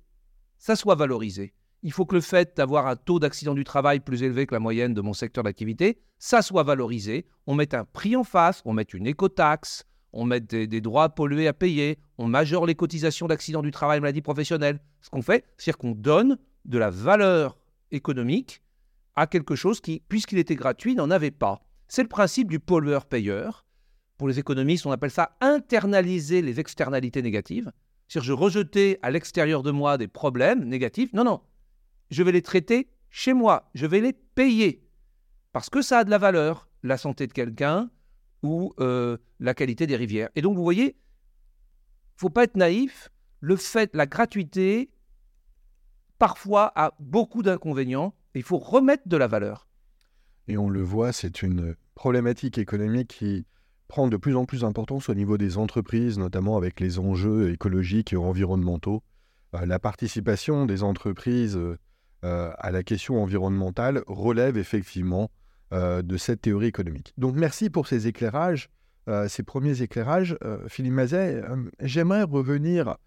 ça 0.58 0.76
soit 0.76 0.96
valorisé 0.96 1.54
il 1.86 1.92
faut 1.92 2.08
que 2.08 2.16
le 2.16 2.22
fait 2.22 2.58
d'avoir 2.58 2.88
un 2.88 2.96
taux 2.96 3.20
d'accident 3.20 3.54
du 3.54 3.64
travail 3.64 4.00
plus 4.00 4.24
élevé 4.24 4.48
que 4.48 4.56
la 4.56 4.60
moyenne 4.60 4.96
de 4.96 5.02
mon 5.02 5.14
secteur 5.14 5.44
d'activité, 5.44 6.00
ça 6.18 6.42
soit 6.42 6.64
valorisé. 6.64 7.28
On 7.46 7.54
met 7.54 7.76
un 7.76 7.86
prix 7.86 8.16
en 8.16 8.24
face, 8.24 8.64
on 8.66 8.74
met 8.74 8.82
une 8.82 9.06
écotaxe, 9.06 9.86
on 10.16 10.26
met 10.26 10.40
des, 10.40 10.82
droits 10.82 11.10
pollués 11.10 11.48
à 11.48 11.54
payer, 11.54 12.00
on 12.18 12.28
majore 12.28 12.66
les 12.66 12.74
cotisations 12.74 13.28
d'accident 13.28 13.62
du 13.62 13.72
travail 13.72 13.98
et 13.98 14.02
maladie 14.02 14.22
professionnelle. 14.22 14.80
Ce 15.02 15.10
qu'on 15.10 15.22
fait, 15.22 15.46
c'est 15.58 15.76
qu'on 15.76 15.92
donne 15.92 16.38
de 16.64 16.78
la 16.78 16.90
valeur 16.90 17.58
économique 17.92 18.62
à 19.16 19.28
quelque 19.28 19.56
chose 19.56 19.82
qui, 19.82 20.02
puisqu'il 20.08 20.40
était 20.40 20.56
gratuit, 20.56 20.96
n'en 20.96 21.12
avait 21.12 21.32
pas. 21.32 21.62
C'est 21.88 22.02
le 22.02 22.08
principe 22.08 22.50
du 22.50 22.60
pollueur-payeur. 22.60 23.66
Pour 24.18 24.30
les 24.30 24.40
économistes, 24.40 24.86
on 24.86 24.92
appelle 24.92 25.12
ça 25.12 25.36
internaliser 25.42 26.42
les 26.42 26.62
externalités 26.62 27.22
négatives. 27.22 27.72
C'est-à-dire, 28.08 28.28
je 28.28 28.34
rejetais 28.34 29.00
à 29.02 29.12
l'extérieur 29.12 29.64
de 29.64 29.72
moi 29.72 29.98
des 29.98 30.08
problèmes 30.08 30.64
négatifs. 30.64 31.12
Non, 31.12 31.26
non, 31.26 31.42
je 32.10 32.24
vais 32.24 32.32
les 32.32 32.42
traiter 32.42 32.88
chez 33.10 33.34
moi, 33.34 33.70
je 33.76 33.86
vais 33.86 34.00
les 34.00 34.14
payer. 34.14 34.88
Parce 35.52 35.70
que 35.70 35.82
ça 35.82 36.00
a 36.00 36.04
de 36.06 36.10
la 36.10 36.18
valeur, 36.18 36.70
la 36.84 36.98
santé 36.98 37.28
de 37.28 37.34
quelqu'un 37.34 37.90
ou 38.46 38.74
euh, 38.80 39.18
la 39.40 39.54
qualité 39.54 39.88
des 39.88 39.96
rivières. 39.96 40.30
Et 40.36 40.42
donc, 40.42 40.56
vous 40.56 40.64
voyez, 40.64 40.96
faut 42.16 42.30
pas 42.30 42.44
être 42.44 42.56
naïf. 42.56 43.10
Le 43.42 43.56
fait, 43.56 43.90
la 43.94 44.06
gratuité, 44.06 44.90
parfois, 46.20 46.72
a 46.76 46.94
beaucoup 47.00 47.44
d'inconvénients. 47.44 48.14
Il 48.36 48.44
faut 48.44 48.58
remettre 48.58 49.04
de 49.08 49.18
la 49.18 49.28
valeur. 49.28 49.68
Et 50.48 50.58
on 50.58 50.70
le 50.70 50.82
voit, 50.82 51.12
c'est 51.12 51.42
une 51.42 51.76
problématique 51.96 52.58
économique 52.58 53.16
qui 53.20 53.46
prend 53.88 54.08
de 54.08 54.18
plus 54.18 54.36
en 54.36 54.46
plus 54.46 54.62
d'importance 54.62 55.10
au 55.10 55.14
niveau 55.14 55.38
des 55.38 55.58
entreprises, 55.58 56.18
notamment 56.18 56.58
avec 56.58 56.80
les 56.80 57.00
enjeux 57.00 57.52
écologiques 57.52 58.14
et 58.14 58.18
environnementaux. 58.18 59.04
Euh, 59.56 59.66
la 59.66 59.80
participation 59.80 60.66
des 60.66 60.84
entreprises 60.84 61.58
euh, 61.58 61.78
à 62.58 62.72
la 62.72 62.84
question 62.84 63.22
environnementale 63.22 64.04
relève 64.08 64.58
effectivement 64.58 65.30
de 65.72 66.18
cette 66.18 66.42
théorie 66.42 66.68
économique. 66.68 67.14
Donc 67.18 67.36
merci 67.36 67.70
pour 67.70 67.88
ces 67.88 68.08
éclairages, 68.08 68.70
euh, 69.10 69.28
ces 69.28 69.44
premiers 69.44 69.82
éclairages. 69.82 70.38
Philippe 70.68 70.94
Mazet, 70.94 71.44
j'aimerais 71.82 72.24
revenir 72.24 72.98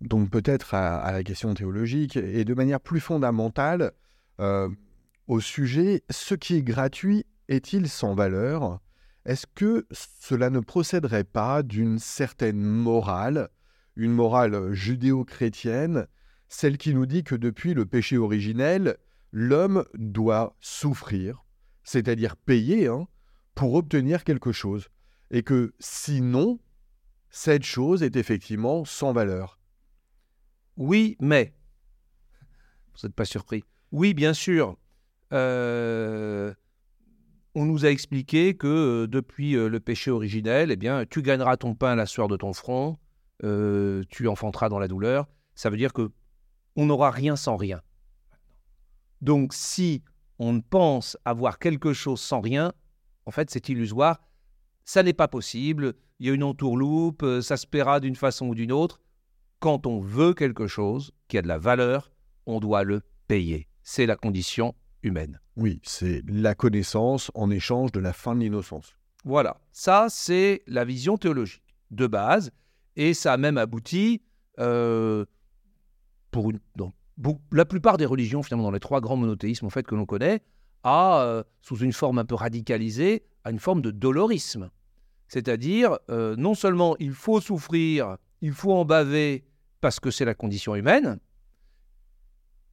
donc 0.00 0.30
peut-être 0.30 0.74
à, 0.74 1.12
la 1.12 1.22
question 1.22 1.52
théologique 1.54 2.16
et 2.16 2.44
de 2.44 2.54
manière 2.54 2.80
plus 2.80 3.00
fondamentale 3.00 3.92
au 4.38 5.40
sujet 5.40 6.02
ce 6.10 6.34
qui 6.34 6.56
est 6.56 6.62
gratuit 6.62 7.26
est-il 7.48 7.88
sans 7.88 8.14
valeur? 8.14 8.80
Est-ce 9.26 9.46
que 9.54 9.86
cela 9.90 10.50
ne 10.50 10.60
procéderait 10.60 11.24
pas 11.24 11.62
d'une 11.62 11.98
certaine 11.98 12.60
morale, 12.60 13.48
une 13.96 14.12
morale 14.12 14.72
judéo-chrétienne 14.72 16.06
celle 16.48 16.78
qui 16.78 16.94
nous 16.94 17.06
dit 17.06 17.24
que 17.24 17.34
depuis 17.34 17.74
le 17.74 17.86
péché 17.86 18.16
originel, 18.16 18.96
l'homme 19.34 19.84
doit 19.94 20.56
souffrir, 20.60 21.44
c'est-à-dire 21.82 22.36
payer, 22.36 22.86
hein, 22.86 23.08
pour 23.56 23.74
obtenir 23.74 24.22
quelque 24.22 24.52
chose, 24.52 24.88
et 25.32 25.42
que 25.42 25.74
sinon, 25.80 26.60
cette 27.30 27.64
chose 27.64 28.04
est 28.04 28.14
effectivement 28.14 28.84
sans 28.84 29.12
valeur. 29.12 29.58
Oui, 30.76 31.16
mais, 31.20 31.52
vous 32.94 33.06
n'êtes 33.06 33.16
pas 33.16 33.24
surpris. 33.24 33.64
Oui, 33.90 34.14
bien 34.14 34.34
sûr. 34.34 34.76
Euh, 35.32 36.54
on 37.56 37.64
nous 37.64 37.84
a 37.84 37.90
expliqué 37.90 38.56
que 38.56 38.68
euh, 38.68 39.06
depuis 39.08 39.56
euh, 39.56 39.68
le 39.68 39.80
péché 39.80 40.12
originel, 40.12 40.70
eh 40.70 40.76
bien, 40.76 41.04
tu 41.06 41.22
gagneras 41.22 41.56
ton 41.56 41.74
pain 41.74 41.90
à 41.90 41.96
la 41.96 42.06
sueur 42.06 42.28
de 42.28 42.36
ton 42.36 42.52
front, 42.52 42.98
tu 43.42 44.28
enfanteras 44.28 44.68
dans 44.68 44.78
la 44.78 44.86
douleur. 44.86 45.26
Ça 45.56 45.70
veut 45.70 45.76
dire 45.76 45.92
que 45.92 46.12
on 46.76 46.86
n'aura 46.86 47.10
rien 47.10 47.34
sans 47.34 47.56
rien. 47.56 47.82
Donc 49.20 49.52
si 49.54 50.02
on 50.38 50.60
pense 50.60 51.16
avoir 51.24 51.58
quelque 51.58 51.92
chose 51.92 52.20
sans 52.20 52.40
rien, 52.40 52.72
en 53.26 53.30
fait 53.30 53.50
c'est 53.50 53.68
illusoire, 53.68 54.20
ça 54.84 55.02
n'est 55.02 55.12
pas 55.12 55.28
possible, 55.28 55.94
il 56.18 56.26
y 56.26 56.30
a 56.30 56.34
une 56.34 56.42
entourloupe, 56.42 57.22
euh, 57.22 57.40
ça 57.40 57.56
se 57.56 57.66
paiera 57.66 58.00
d'une 58.00 58.16
façon 58.16 58.48
ou 58.48 58.54
d'une 58.54 58.72
autre. 58.72 59.00
Quand 59.60 59.86
on 59.86 59.98
veut 59.98 60.34
quelque 60.34 60.66
chose 60.66 61.12
qui 61.28 61.38
a 61.38 61.42
de 61.42 61.48
la 61.48 61.58
valeur, 61.58 62.12
on 62.46 62.60
doit 62.60 62.84
le 62.84 63.02
payer. 63.28 63.66
C'est 63.82 64.06
la 64.06 64.16
condition 64.16 64.74
humaine. 65.02 65.40
Oui, 65.56 65.80
c'est 65.82 66.22
la 66.26 66.54
connaissance 66.54 67.30
en 67.34 67.50
échange 67.50 67.92
de 67.92 68.00
la 68.00 68.12
fin 68.12 68.34
de 68.34 68.40
l'innocence. 68.40 68.94
Voilà, 69.24 69.58
ça 69.72 70.06
c'est 70.10 70.62
la 70.66 70.84
vision 70.84 71.16
théologique 71.16 71.62
de 71.90 72.06
base, 72.06 72.50
et 72.96 73.14
ça 73.14 73.32
a 73.32 73.36
même 73.36 73.56
abouti 73.56 74.22
euh, 74.58 75.24
pour 76.30 76.50
une, 76.50 76.60
la 77.52 77.64
plupart 77.64 77.96
des 77.96 78.06
religions, 78.06 78.42
finalement, 78.42 78.64
dans 78.64 78.70
les 78.70 78.80
trois 78.80 79.00
grands 79.00 79.16
monothéismes 79.16 79.66
en 79.66 79.70
fait, 79.70 79.86
que 79.86 79.94
l'on 79.94 80.06
connaît, 80.06 80.42
à, 80.82 81.22
euh, 81.22 81.42
sous 81.62 81.76
une 81.78 81.92
forme 81.92 82.18
un 82.18 82.24
peu 82.24 82.34
radicalisée, 82.34 83.24
à 83.44 83.50
une 83.50 83.58
forme 83.58 83.82
de 83.82 83.90
dolorisme. 83.90 84.70
C'est-à-dire, 85.28 85.98
euh, 86.10 86.36
non 86.36 86.54
seulement 86.54 86.96
il 86.98 87.12
faut 87.12 87.40
souffrir, 87.40 88.18
il 88.40 88.52
faut 88.52 88.72
en 88.72 88.84
baver 88.84 89.44
parce 89.80 90.00
que 90.00 90.10
c'est 90.10 90.24
la 90.24 90.34
condition 90.34 90.74
humaine, 90.74 91.18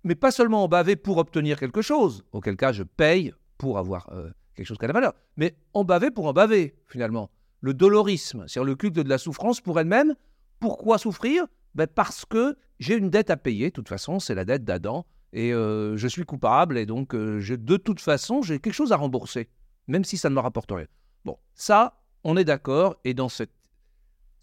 mais 0.04 0.16
pas 0.16 0.32
seulement 0.32 0.64
en 0.64 0.68
baver 0.68 0.96
pour 0.96 1.18
obtenir 1.18 1.60
quelque 1.60 1.82
chose, 1.82 2.24
auquel 2.32 2.58
cas 2.58 2.72
je 2.72 2.84
paye 2.84 3.34
pour 3.58 3.78
avoir 3.78 4.10
euh, 4.12 4.30
quelque 4.56 4.66
chose 4.66 4.78
qui 4.78 4.86
a 4.86 4.88
de 4.88 4.94
la 4.94 5.00
valeur, 5.00 5.14
mais 5.38 5.56
en 5.74 5.84
baver 5.84 6.12
pour 6.12 6.26
en 6.26 6.34
baver, 6.34 6.76
finalement. 6.88 7.30
Le 7.60 7.74
dolorisme, 7.74 8.46
c'est-à-dire 8.48 8.66
le 8.66 8.76
culte 8.76 8.96
de 8.96 9.08
la 9.08 9.20
souffrance 9.20 9.62
pour 9.62 9.80
elle-même. 9.80 10.16
Pourquoi 10.60 10.98
souffrir? 10.98 11.46
Ben 11.76 11.88
Parce 11.88 12.26
que 12.26 12.58
j'ai 12.80 12.96
une 12.96 13.10
dette 13.10 13.30
à 13.30 13.38
payer, 13.38 13.68
de 13.68 13.74
toute 13.74 13.90
façon, 13.90 14.20
c'est 14.20 14.36
la 14.36 14.46
dette 14.46 14.64
d'Adam. 14.64 15.06
et 15.34 15.54
euh, 15.54 15.96
je 15.98 16.08
suis 16.08 16.26
coupable, 16.26 16.78
et 16.78 16.86
donc 16.86 17.16
euh, 17.16 17.42
de 17.42 17.78
toute 17.78 18.02
façon, 18.02 18.42
j'ai 18.42 18.60
quelque 18.60 18.74
chose 18.74 18.92
à 18.92 18.98
rembourser, 18.98 19.50
même 19.88 20.04
si 20.04 20.18
ça 20.18 20.30
ne 20.30 20.36
me 20.36 20.40
rapporte 20.40 20.72
rien. 20.72 20.88
Bon, 21.24 21.38
ça, 21.54 22.02
on 22.24 22.36
est 22.38 22.44
d'accord, 22.44 22.98
et 23.04 23.14
dans 23.14 23.30
cette 23.30 23.54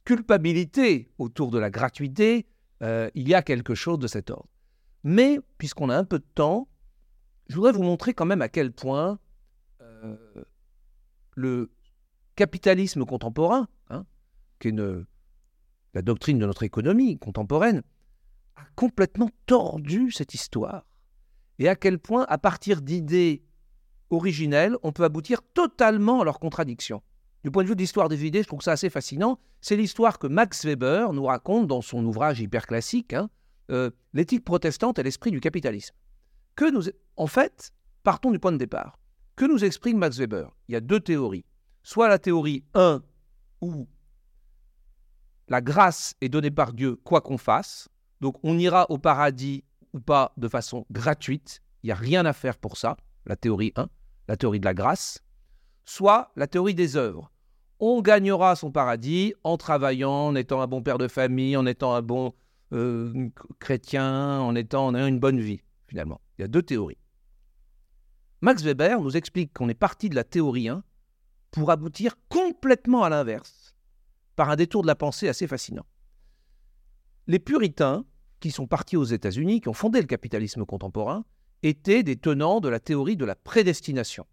culpabilité 0.05 1.11
autour 1.19 1.51
de 1.51 1.59
la 1.59 1.71
gratuité, 1.71 2.47
euh, 2.83 3.11
il 3.15 3.29
y 3.29 3.35
a 3.35 3.43
quelque 3.43 3.75
chose 3.75 3.99
de 3.99 4.07
cet 4.07 4.31
ordre. 4.31 4.49
Mais, 5.05 5.41
puisqu'on 5.59 5.91
a 5.91 5.97
un 5.97 6.05
peu 6.05 6.19
de 6.19 6.27
temps, 6.35 6.69
je 7.49 7.57
voudrais 7.57 7.73
vous 7.73 7.83
montrer 7.83 8.15
quand 8.15 8.27
même 8.27 8.43
à 8.43 8.49
quel 8.49 8.73
point 8.73 9.19
le 11.35 11.71
capitalisme 12.37 13.05
contemporain, 13.05 13.69
hein, 13.91 14.05
qui 14.61 14.69
est 14.69 14.71
une, 14.71 15.07
la 15.99 16.03
doctrine 16.03 16.39
de 16.39 16.47
notre 16.47 16.63
économie 16.63 17.19
contemporaine, 17.19 17.83
a 18.55 18.63
complètement 18.77 19.31
tordu 19.47 20.13
cette 20.13 20.33
histoire. 20.33 20.87
Et 21.59 21.69
à 21.69 21.75
quel 21.75 21.99
point, 21.99 22.25
à 22.29 22.39
partir 22.39 22.83
d'idées 22.83 23.43
originelles, 24.11 24.77
on 24.85 24.93
peut 24.93 25.03
aboutir 25.03 25.41
totalement 25.55 26.21
à 26.21 26.25
leurs 26.25 26.39
contradictions. 26.39 27.03
Du 27.43 27.51
point 27.51 27.65
de 27.65 27.69
vue 27.69 27.75
de 27.75 27.81
l'histoire 27.81 28.09
des 28.09 28.25
idées, 28.25 28.45
je 28.45 28.47
trouve 28.47 28.63
ça 28.63 28.71
assez 28.73 28.91
fascinant. 28.91 29.41
C'est 29.61 29.75
l'histoire 29.75 30.21
que 30.21 30.29
Max 30.29 30.65
Weber 30.65 31.13
nous 31.13 31.25
raconte 31.25 31.67
dans 31.67 31.83
son 31.83 32.05
ouvrage 32.07 32.39
hyper 32.39 32.69
classique, 32.69 33.13
hein, 33.13 33.29
euh, 33.73 33.91
L'éthique 34.13 34.45
protestante 34.45 35.01
et 35.01 35.03
l'esprit 35.03 35.33
du 35.33 35.41
capitalisme. 35.41 35.97
Que 36.55 36.71
nous, 36.71 36.85
en 37.17 37.27
fait, 37.27 37.73
partons 38.05 38.31
du 38.31 38.39
point 38.39 38.53
de 38.53 38.57
départ. 38.57 39.01
Que 39.35 39.47
nous 39.47 39.65
exprime 39.65 39.99
Max 39.99 40.17
Weber? 40.19 40.49
Il 40.69 40.75
y 40.75 40.77
a 40.77 40.81
deux 40.81 41.01
théories. 41.01 41.45
Soit 41.83 42.09
la 42.09 42.21
théorie 42.21 42.63
1, 42.75 43.03
où 43.63 43.89
la 45.49 45.61
grâce 45.61 46.15
est 46.21 46.29
donnée 46.29 46.51
par 46.51 46.73
Dieu 46.73 46.97
quoi 46.97 47.21
qu'on 47.21 47.39
fasse, 47.39 47.89
donc 48.21 48.37
on 48.43 48.59
ira 48.59 48.87
au 48.91 48.99
paradis 48.99 49.65
ou 49.93 50.01
pas 50.01 50.33
de 50.37 50.49
façon 50.49 50.85
gratuite, 50.91 51.61
il 51.83 51.87
n'y 51.87 51.93
a 51.93 51.97
rien 51.97 52.27
à 52.27 52.33
faire 52.33 52.59
pour 52.59 52.77
ça, 52.77 52.97
la 53.27 53.37
théorie 53.37 53.73
1, 53.77 53.89
la 54.29 54.37
théorie 54.37 54.61
de 54.61 54.65
la 54.65 54.75
grâce, 54.75 55.23
soit 55.85 56.33
la 56.37 56.47
théorie 56.47 56.75
des 56.75 56.97
œuvres. 56.97 57.31
On 57.81 58.03
gagnera 58.03 58.57
son 58.57 58.73
paradis 58.73 59.35
en 59.45 59.57
travaillant, 59.57 60.11
en 60.11 60.35
étant 60.35 60.61
un 60.61 60.67
bon 60.67 60.83
père 60.83 60.99
de 60.99 61.09
famille, 61.09 61.57
en 61.57 61.65
étant 61.65 61.95
un 61.95 62.03
bon 62.03 62.35
euh, 62.73 63.31
chrétien, 63.61 64.41
en 64.41 64.55
étant 64.55 64.87
en 64.87 64.95
ayant 64.95 65.07
une 65.07 65.21
bonne 65.21 65.41
vie, 65.41 65.61
finalement. 65.87 66.21
Il 66.37 66.43
y 66.43 66.45
a 66.45 66.49
deux 66.49 66.63
théories. 66.63 66.99
Max 68.41 68.63
Weber 68.63 69.01
nous 69.01 69.17
explique 69.17 69.53
qu'on 69.53 69.69
est 69.69 69.75
parti 69.75 70.09
de 70.09 70.15
la 70.15 70.25
théorie 70.25 70.69
1 70.69 70.83
pour 71.51 71.71
aboutir 71.71 72.17
complètement 72.29 73.03
à 73.03 73.09
l'inverse, 73.09 73.53
par 74.39 74.51
un 74.51 74.57
détour 74.57 74.83
de 74.83 74.87
la 74.87 74.95
pensée 74.95 75.27
assez 75.27 75.49
fascinant. 75.49 75.85
Les 77.27 77.41
puritains, 77.41 78.05
qui 78.39 78.53
sont 78.53 78.69
partis 78.69 78.97
aux 78.97 79.03
États-Unis, 79.03 79.61
qui 79.61 79.69
ont 79.69 79.73
fondé 79.73 80.01
le 80.01 80.07
capitalisme 80.07 80.65
contemporain, 80.65 81.25
étaient 81.65 82.05
des 82.05 82.15
tenants 82.15 82.61
de 82.61 82.69
la 82.69 82.79
théorie 82.79 83.17
de 83.17 83.25
la 83.25 83.35
prédestination. 83.35 84.27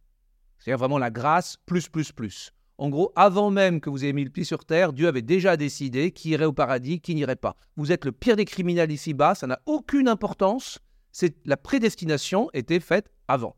C'est-à-dire 0.59 0.77
vraiment 0.77 1.00
la 1.00 1.09
grâce 1.09 1.57
plus, 1.65 1.89
plus, 1.89 2.12
plus. 2.12 2.51
En 2.77 2.89
gros, 2.89 3.13
avant 3.15 3.50
même 3.50 3.81
que 3.81 3.89
vous 3.89 4.03
ayez 4.03 4.13
mis 4.13 4.24
le 4.24 4.29
pied 4.29 4.43
sur 4.43 4.63
terre, 4.63 4.93
Dieu 4.93 5.07
avait 5.07 5.24
déjà 5.24 5.57
décidé 5.57 6.12
qui 6.12 6.29
irait 6.29 6.45
au 6.45 6.53
paradis, 6.53 7.01
qui 7.01 7.15
n'irait 7.15 7.35
pas. 7.35 7.57
Vous 7.75 7.91
êtes 7.91 8.05
le 8.05 8.12
pire 8.12 8.35
des 8.35 8.45
criminels 8.45 8.91
ici-bas, 8.91 9.33
ça 9.33 9.47
n'a 9.47 9.59
aucune 9.65 10.07
importance. 10.07 10.77
C'est 11.12 11.35
la 11.47 11.57
prédestination 11.57 12.51
était 12.53 12.79
faite 12.79 13.09
avant. 13.27 13.55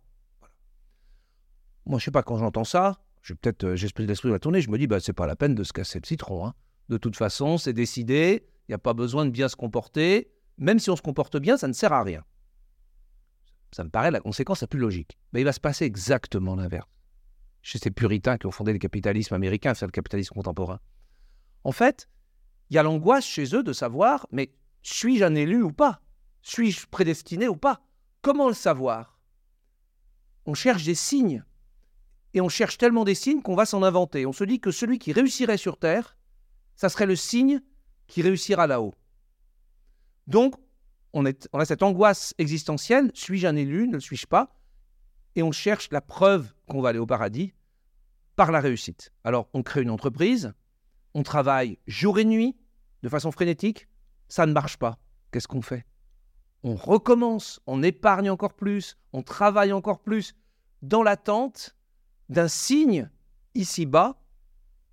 Moi, 1.86 2.00
je 2.00 2.06
sais 2.06 2.12
pas 2.12 2.24
quand 2.24 2.38
j'entends 2.38 2.64
ça, 2.64 3.02
j'ai 3.28 3.36
peut-être 3.36 3.76
j'esprit 3.76 4.08
l'esprit 4.08 4.30
va 4.30 4.40
tourner, 4.40 4.62
je 4.62 4.70
me 4.70 4.78
dis 4.78 4.88
bah 4.88 5.02
c'est 5.02 5.12
pas 5.12 5.28
la 5.28 5.36
peine 5.36 5.54
de 5.54 5.66
se 5.66 5.74
casser 5.74 6.00
le 6.02 6.08
citron. 6.08 6.48
Hein. 6.48 6.54
De 6.88 6.98
toute 6.98 7.18
façon, 7.18 7.58
c'est 7.58 7.74
décidé, 7.74 8.48
il 8.68 8.72
n'y 8.72 8.76
a 8.76 8.78
pas 8.78 8.94
besoin 8.94 9.26
de 9.26 9.32
bien 9.32 9.50
se 9.50 9.58
comporter. 9.58 10.32
Même 10.58 10.80
si 10.80 10.90
on 10.90 10.96
se 10.96 11.02
comporte 11.02 11.38
bien, 11.38 11.58
ça 11.58 11.68
ne 11.68 11.74
sert 11.74 11.92
à 11.92 12.04
rien. 12.04 12.24
Ça 13.74 13.84
me 13.84 13.90
paraît 13.90 14.12
la 14.12 14.22
conséquence 14.22 14.62
la 14.62 14.68
plus 14.68 14.80
logique. 14.80 15.18
Mais 15.34 15.42
il 15.42 15.44
va 15.44 15.52
se 15.52 15.60
passer 15.60 15.84
exactement 15.84 16.56
l'inverse. 16.56 16.88
Chez 17.62 17.80
ces 17.80 17.92
puritains 17.92 18.38
qui 18.38 18.46
ont 18.46 18.52
fondé 18.52 18.72
le 18.72 18.80
capitalisme 18.80 19.34
américain, 19.34 19.74
c'est 19.74 19.86
le 19.86 19.92
capitalisme 19.92 20.34
contemporain. 20.34 20.80
En 21.66 21.74
fait, 21.74 22.08
il 22.70 22.78
y 22.78 22.80
a 22.80 22.84
l'angoisse 22.84 23.26
chez 23.26 23.54
eux 23.54 23.62
de 23.64 23.74
savoir, 23.74 24.26
mais 24.32 24.54
suis-je 24.84 25.26
un 25.26 25.36
élu 25.36 25.64
ou 25.64 25.74
pas? 25.74 26.00
Suis-je 26.44 26.88
prédestiné 26.88 27.50
ou 27.50 27.58
pas? 27.58 27.82
Comment 28.22 28.48
le 28.48 28.54
savoir? 28.54 29.20
On 30.46 30.54
cherche 30.54 30.86
des 30.86 30.96
signes. 30.96 31.44
Et 32.38 32.42
on 32.42 32.50
cherche 32.50 32.78
tellement 32.78 33.04
des 33.04 33.16
signes 33.16 33.42
qu'on 33.42 33.56
va 33.56 33.66
s'en 33.66 33.82
inventer. 33.82 34.28
On 34.28 34.32
se 34.32 34.44
dit 34.44 34.60
que 34.60 34.70
celui 34.70 35.00
qui 35.00 35.12
réussirait 35.12 35.58
sur 35.58 35.80
Terre, 35.80 36.16
ça 36.76 36.88
serait 36.88 37.08
le 37.08 37.16
signe 37.16 37.62
qui 38.06 38.22
réussira 38.22 38.68
là-haut. 38.68 38.94
Donc, 40.28 40.54
on, 41.14 41.26
a 41.26 41.66
cette 41.66 41.82
angoisse 41.82 42.36
existentielle, 42.38 43.10
suis-je 43.16 43.48
un 43.48 43.56
élu, 43.56 43.88
ne 43.88 43.96
le 43.96 44.00
suis-je 44.00 44.28
pas 44.28 44.56
Et 45.36 45.42
on 45.42 45.52
cherche 45.52 45.90
la 45.90 46.00
preuve 46.00 46.54
qu'on 46.68 46.80
va 46.80 46.90
aller 46.90 47.00
au 47.00 47.08
paradis 47.08 47.56
par 48.36 48.52
la 48.52 48.60
réussite. 48.60 49.12
Alors, 49.24 49.50
on 49.56 49.64
crée 49.64 49.82
une 49.82 49.90
entreprise, 49.90 50.54
on 51.16 51.24
travaille 51.24 51.80
jour 51.88 52.20
et 52.20 52.26
nuit, 52.26 52.56
de 53.02 53.10
façon 53.10 53.32
frénétique, 53.32 53.88
ça 54.28 54.46
ne 54.46 54.54
marche 54.54 54.78
pas. 54.78 55.00
Qu'est-ce 55.32 55.48
qu'on 55.48 55.64
fait? 55.64 55.88
On 56.62 56.76
recommence, 56.76 57.62
on 57.66 57.82
épargne 57.82 58.30
encore 58.30 58.54
plus, 58.54 58.96
on 59.12 59.24
travaille 59.24 59.74
encore 59.74 60.04
plus, 60.04 60.36
dans 60.84 61.02
l'attente 61.02 61.74
d'un 62.30 62.48
signe 62.48 63.10
ici-bas 63.56 64.20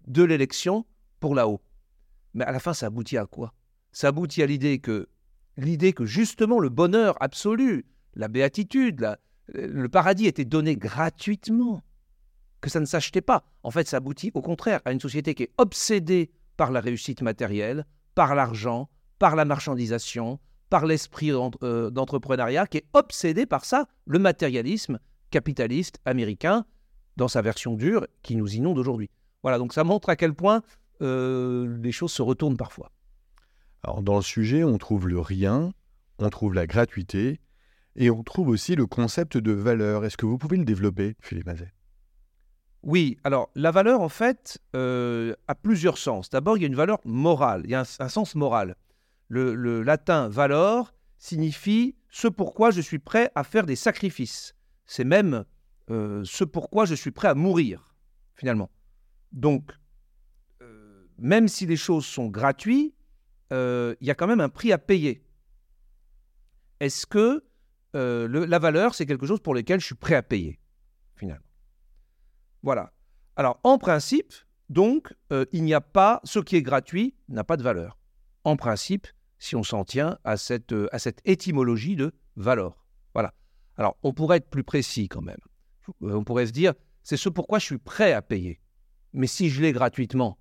de 0.07 0.23
l'élection 0.23 0.87
pour 1.21 1.35
là-haut. 1.35 1.61
Mais 2.35 2.45
à 2.45 2.53
la 2.53 2.59
fin, 2.59 2.75
ça 2.75 2.87
aboutit 2.87 3.17
à 3.17 3.27
quoi? 3.27 3.55
Ça 3.93 4.09
aboutit 4.09 4.43
à 4.43 4.47
l'idée 4.47 4.79
que, 4.79 5.09
l'idée 5.57 5.93
que 5.93 6.05
justement 6.05 6.59
le 6.59 6.69
bonheur 6.69 7.17
absolu, 7.23 7.87
la 8.15 8.29
béatitude, 8.29 9.17
le 9.53 9.89
paradis 9.89 10.27
était 10.27 10.45
donné 10.45 10.77
gratuitement, 10.77 11.83
que 12.61 12.71
ça 12.71 12.81
ne 12.81 12.87
s'achetait 12.87 13.21
pas. 13.21 13.45
En 13.63 13.71
fait, 13.71 13.87
ça 13.87 13.99
aboutit 13.99 14.31
au 14.35 14.43
contraire 14.43 14.81
à 14.85 14.93
une 14.93 15.01
société 15.01 15.35
qui 15.35 15.45
est 15.45 15.53
obsédée 15.59 16.31
par 16.57 16.71
la 16.71 16.81
réussite 16.81 17.23
matérielle, 17.23 17.87
par 18.15 18.35
l'argent, 18.35 18.89
par 19.19 19.37
la 19.37 19.45
marchandisation, 19.45 20.39
par 20.71 20.87
l'esprit 20.87 21.31
euh, 21.31 21.91
d'entrepreneuriat, 21.91 22.67
qui 22.67 22.79
est 22.79 22.87
obsédée 22.95 23.47
par 23.47 23.65
ça, 23.65 23.87
le 24.07 24.19
matérialisme 24.19 24.99
capitaliste 25.31 26.01
américain, 26.05 26.65
dans 27.17 27.29
sa 27.29 27.43
version 27.43 27.75
dure, 27.75 28.07
qui 28.23 28.37
nous 28.37 28.55
inonde 28.55 28.79
aujourd'hui. 28.79 29.11
Voilà, 29.43 29.59
donc 29.59 29.73
ça 29.73 29.85
montre 29.85 30.09
à 30.09 30.17
quel 30.17 30.35
point 30.35 30.63
euh, 31.03 31.77
les 31.83 31.93
choses 31.93 32.13
se 32.13 32.23
retournent 32.23 32.57
parfois. 32.57 32.91
Alors 33.83 34.03
dans 34.03 34.17
le 34.17 34.23
sujet, 34.23 34.65
on 34.65 34.79
trouve 34.79 35.09
le 35.09 35.21
rien, 35.21 35.73
on 36.19 36.31
trouve 36.31 36.55
la 36.55 36.67
gratuité, 36.67 37.41
et 37.97 38.11
on 38.11 38.23
trouve 38.23 38.49
aussi 38.49 38.75
le 38.75 38.87
concept 38.87 39.37
de 39.37 39.53
valeur. 39.53 40.05
Est-ce 40.05 40.17
que 40.17 40.27
vous 40.27 40.39
pouvez 40.39 40.57
le 40.57 40.65
développer, 40.65 41.17
Philippe 41.21 41.47
Mazet? 41.47 41.73
Oui, 42.83 43.17
alors 43.25 43.51
la 43.55 43.71
valeur, 43.71 44.01
en 44.01 44.09
fait, 44.09 44.59
euh, 44.77 45.35
a 45.49 45.55
plusieurs 45.55 45.97
sens. 45.97 46.29
D'abord, 46.29 46.59
il 46.59 46.61
y 46.61 46.65
a 46.65 46.67
une 46.67 46.75
valeur 46.75 46.99
morale, 47.05 47.63
il 47.65 47.71
y 47.71 47.75
a 47.75 47.85
un, 47.99 48.09
sens 48.09 48.35
moral. 48.35 48.77
Le, 49.29 49.83
latin 49.83 50.29
valor 50.29 50.93
signifie 51.19 51.97
ce 52.11 52.29
pourquoi 52.29 52.71
je 52.71 52.81
suis 52.81 52.99
prêt 52.99 53.31
à 53.35 53.43
faire 53.43 53.65
des 53.65 53.77
sacrifices. 53.77 54.55
C'est 54.85 55.05
même 55.05 55.45
euh, 55.91 56.23
ce 56.25 56.45
pourquoi 56.45 56.85
je 56.85 56.95
suis 56.95 57.11
prêt 57.11 57.29
à 57.29 57.35
mourir, 57.35 57.95
finalement. 58.35 58.71
Donc, 59.33 59.73
même 61.19 61.49
si 61.49 61.67
les 61.67 61.77
choses 61.77 62.07
sont 62.07 62.29
gratuites, 62.29 62.95
euh, 63.53 63.95
il 64.01 64.07
y 64.07 64.11
a 64.11 64.15
quand 64.15 64.27
même 64.27 64.41
un 64.41 64.49
prix 64.49 64.73
à 64.73 64.79
payer. 64.79 65.25
Est-ce 66.81 67.07
que 67.07 67.45
euh, 67.95 68.47
la 68.47 68.59
valeur, 68.59 68.95
c'est 68.95 69.07
quelque 69.07 69.27
chose 69.27 69.41
pour 69.41 69.55
lequel 69.55 69.81
je 69.81 69.87
suis 69.87 69.95
prêt 69.95 70.17
à 70.17 70.23
payer, 70.23 70.59
finalement? 71.17 71.47
Voilà. 72.63 72.93
Alors, 73.37 73.61
en 73.63 73.79
principe, 73.79 74.33
donc, 74.69 75.15
euh, 75.33 75.45
il 75.53 75.63
n'y 75.65 75.75
a 75.75 75.81
pas, 75.81 76.21
ce 76.25 76.39
qui 76.41 76.57
est 76.57 76.63
gratuit 76.63 77.15
n'a 77.29 77.45
pas 77.45 77.57
de 77.57 77.63
valeur. 77.63 77.99
En 78.43 78.57
principe, 78.57 79.07
si 79.39 79.55
on 79.57 79.63
s'en 79.63 79.85
tient 79.85 80.19
à 80.25 80.37
cette, 80.37 80.75
à 80.91 80.99
cette 80.99 81.21
étymologie 81.25 81.97
de 81.97 82.13
valeur. 82.37 82.85
Voilà. 83.13 83.35
Alors, 83.77 83.97
on 84.03 84.13
pourrait 84.13 84.39
être 84.39 84.51
plus 84.51 84.65
précis 84.65 85.09
quand 85.09 85.23
même. 85.23 85.41
On 86.01 86.25
pourrait 86.25 86.47
se 86.47 86.53
dire, 86.53 86.75
c'est 87.03 87.17
ce 87.17 87.29
pourquoi 87.29 87.59
je 87.59 87.67
suis 87.67 87.79
prêt 87.79 88.13
à 88.13 88.23
payer. 88.23 88.61
Mais 89.13 89.27
si 89.27 89.51
je 89.51 89.63
l'ai 89.63 89.73
gratuitement, 89.73 90.39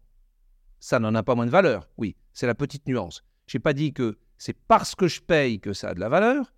ça 0.80 1.00
n'en 1.00 1.14
a 1.16 1.24
pas 1.24 1.36
moins 1.36 1.46
de 1.46 1.52
valeur. 1.52 1.90
Oui, 1.98 2.16
c'est 2.34 2.48
la 2.48 2.56
petite 2.56 2.88
nuance. 2.88 3.24
Je 3.48 3.58
n'ai 3.58 3.62
pas 3.62 3.74
dit 3.74 3.94
que 3.94 4.18
c'est 4.38 4.58
parce 4.68 4.96
que 4.96 5.08
je 5.08 5.22
paye 5.22 5.60
que 5.60 5.74
ça 5.74 5.90
a 5.90 5.94
de 5.94 6.00
la 6.00 6.10
valeur. 6.10 6.54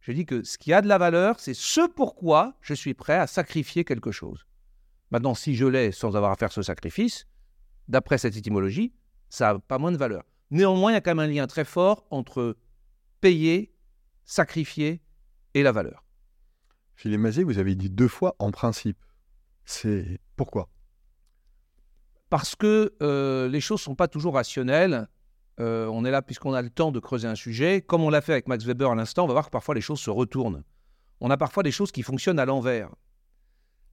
Je 0.00 0.12
dis 0.12 0.26
que 0.26 0.42
ce 0.42 0.58
qui 0.58 0.72
a 0.72 0.82
de 0.82 0.88
la 0.88 0.98
valeur, 0.98 1.40
c'est 1.40 1.54
ce 1.54 1.88
pourquoi 1.88 2.54
je 2.60 2.74
suis 2.74 2.94
prêt 2.94 3.16
à 3.16 3.26
sacrifier 3.26 3.84
quelque 3.84 4.12
chose. 4.12 4.46
Maintenant, 5.10 5.34
si 5.34 5.54
je 5.54 5.64
l'ai 5.64 5.92
sans 5.92 6.14
avoir 6.16 6.32
à 6.32 6.36
faire 6.36 6.52
ce 6.52 6.62
sacrifice, 6.62 7.26
d'après 7.88 8.18
cette 8.18 8.36
étymologie, 8.36 8.92
ça 9.30 9.54
n'a 9.54 9.58
pas 9.58 9.78
moins 9.78 9.92
de 9.92 9.96
valeur. 9.96 10.24
Néanmoins, 10.50 10.92
il 10.92 10.94
y 10.94 10.98
a 10.98 11.00
quand 11.00 11.14
même 11.14 11.30
un 11.30 11.32
lien 11.32 11.46
très 11.46 11.64
fort 11.64 12.06
entre 12.10 12.56
payer, 13.20 13.74
sacrifier 14.24 15.02
et 15.54 15.62
la 15.62 15.72
valeur. 15.72 16.03
Philippe 16.96 17.20
Mazet, 17.20 17.42
vous 17.42 17.58
avez 17.58 17.74
dit 17.74 17.90
deux 17.90 18.08
fois 18.08 18.36
en 18.38 18.50
principe. 18.50 18.98
C'est 19.64 20.20
pourquoi? 20.36 20.68
Parce 22.30 22.54
que 22.56 22.94
euh, 23.02 23.48
les 23.48 23.60
choses 23.60 23.80
ne 23.80 23.84
sont 23.84 23.94
pas 23.94 24.08
toujours 24.08 24.34
rationnelles 24.34 25.08
euh, 25.60 25.86
on 25.86 26.04
est 26.04 26.10
là 26.10 26.20
puisqu'on 26.20 26.52
a 26.52 26.62
le 26.62 26.70
temps 26.70 26.90
de 26.90 26.98
creuser 26.98 27.28
un 27.28 27.34
sujet. 27.34 27.80
Comme 27.80 28.02
on 28.02 28.10
l'a 28.10 28.20
fait 28.20 28.32
avec 28.32 28.48
Max 28.48 28.64
Weber 28.64 28.90
à 28.90 28.94
l'instant, 28.94 29.24
on 29.24 29.26
va 29.26 29.34
voir 29.34 29.46
que 29.46 29.50
parfois 29.50 29.74
les 29.74 29.80
choses 29.80 30.00
se 30.00 30.10
retournent. 30.10 30.64
On 31.20 31.30
a 31.30 31.36
parfois 31.36 31.62
des 31.62 31.70
choses 31.70 31.92
qui 31.92 32.02
fonctionnent 32.02 32.38
à 32.38 32.44
l'envers. 32.44 32.90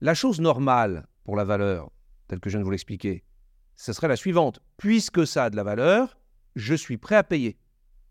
La 0.00 0.14
chose 0.14 0.40
normale 0.40 1.06
pour 1.24 1.36
la 1.36 1.44
valeur, 1.44 1.90
telle 2.26 2.40
que 2.40 2.50
je 2.50 2.56
viens 2.56 2.60
de 2.60 2.64
vous 2.64 2.72
l'expliquer, 2.72 3.22
ce 3.76 3.92
serait 3.92 4.08
la 4.08 4.16
suivante. 4.16 4.60
Puisque 4.76 5.26
ça 5.26 5.44
a 5.44 5.50
de 5.50 5.56
la 5.56 5.62
valeur, 5.62 6.18
je 6.56 6.74
suis 6.74 6.98
prêt 6.98 7.16
à 7.16 7.22
payer. 7.22 7.58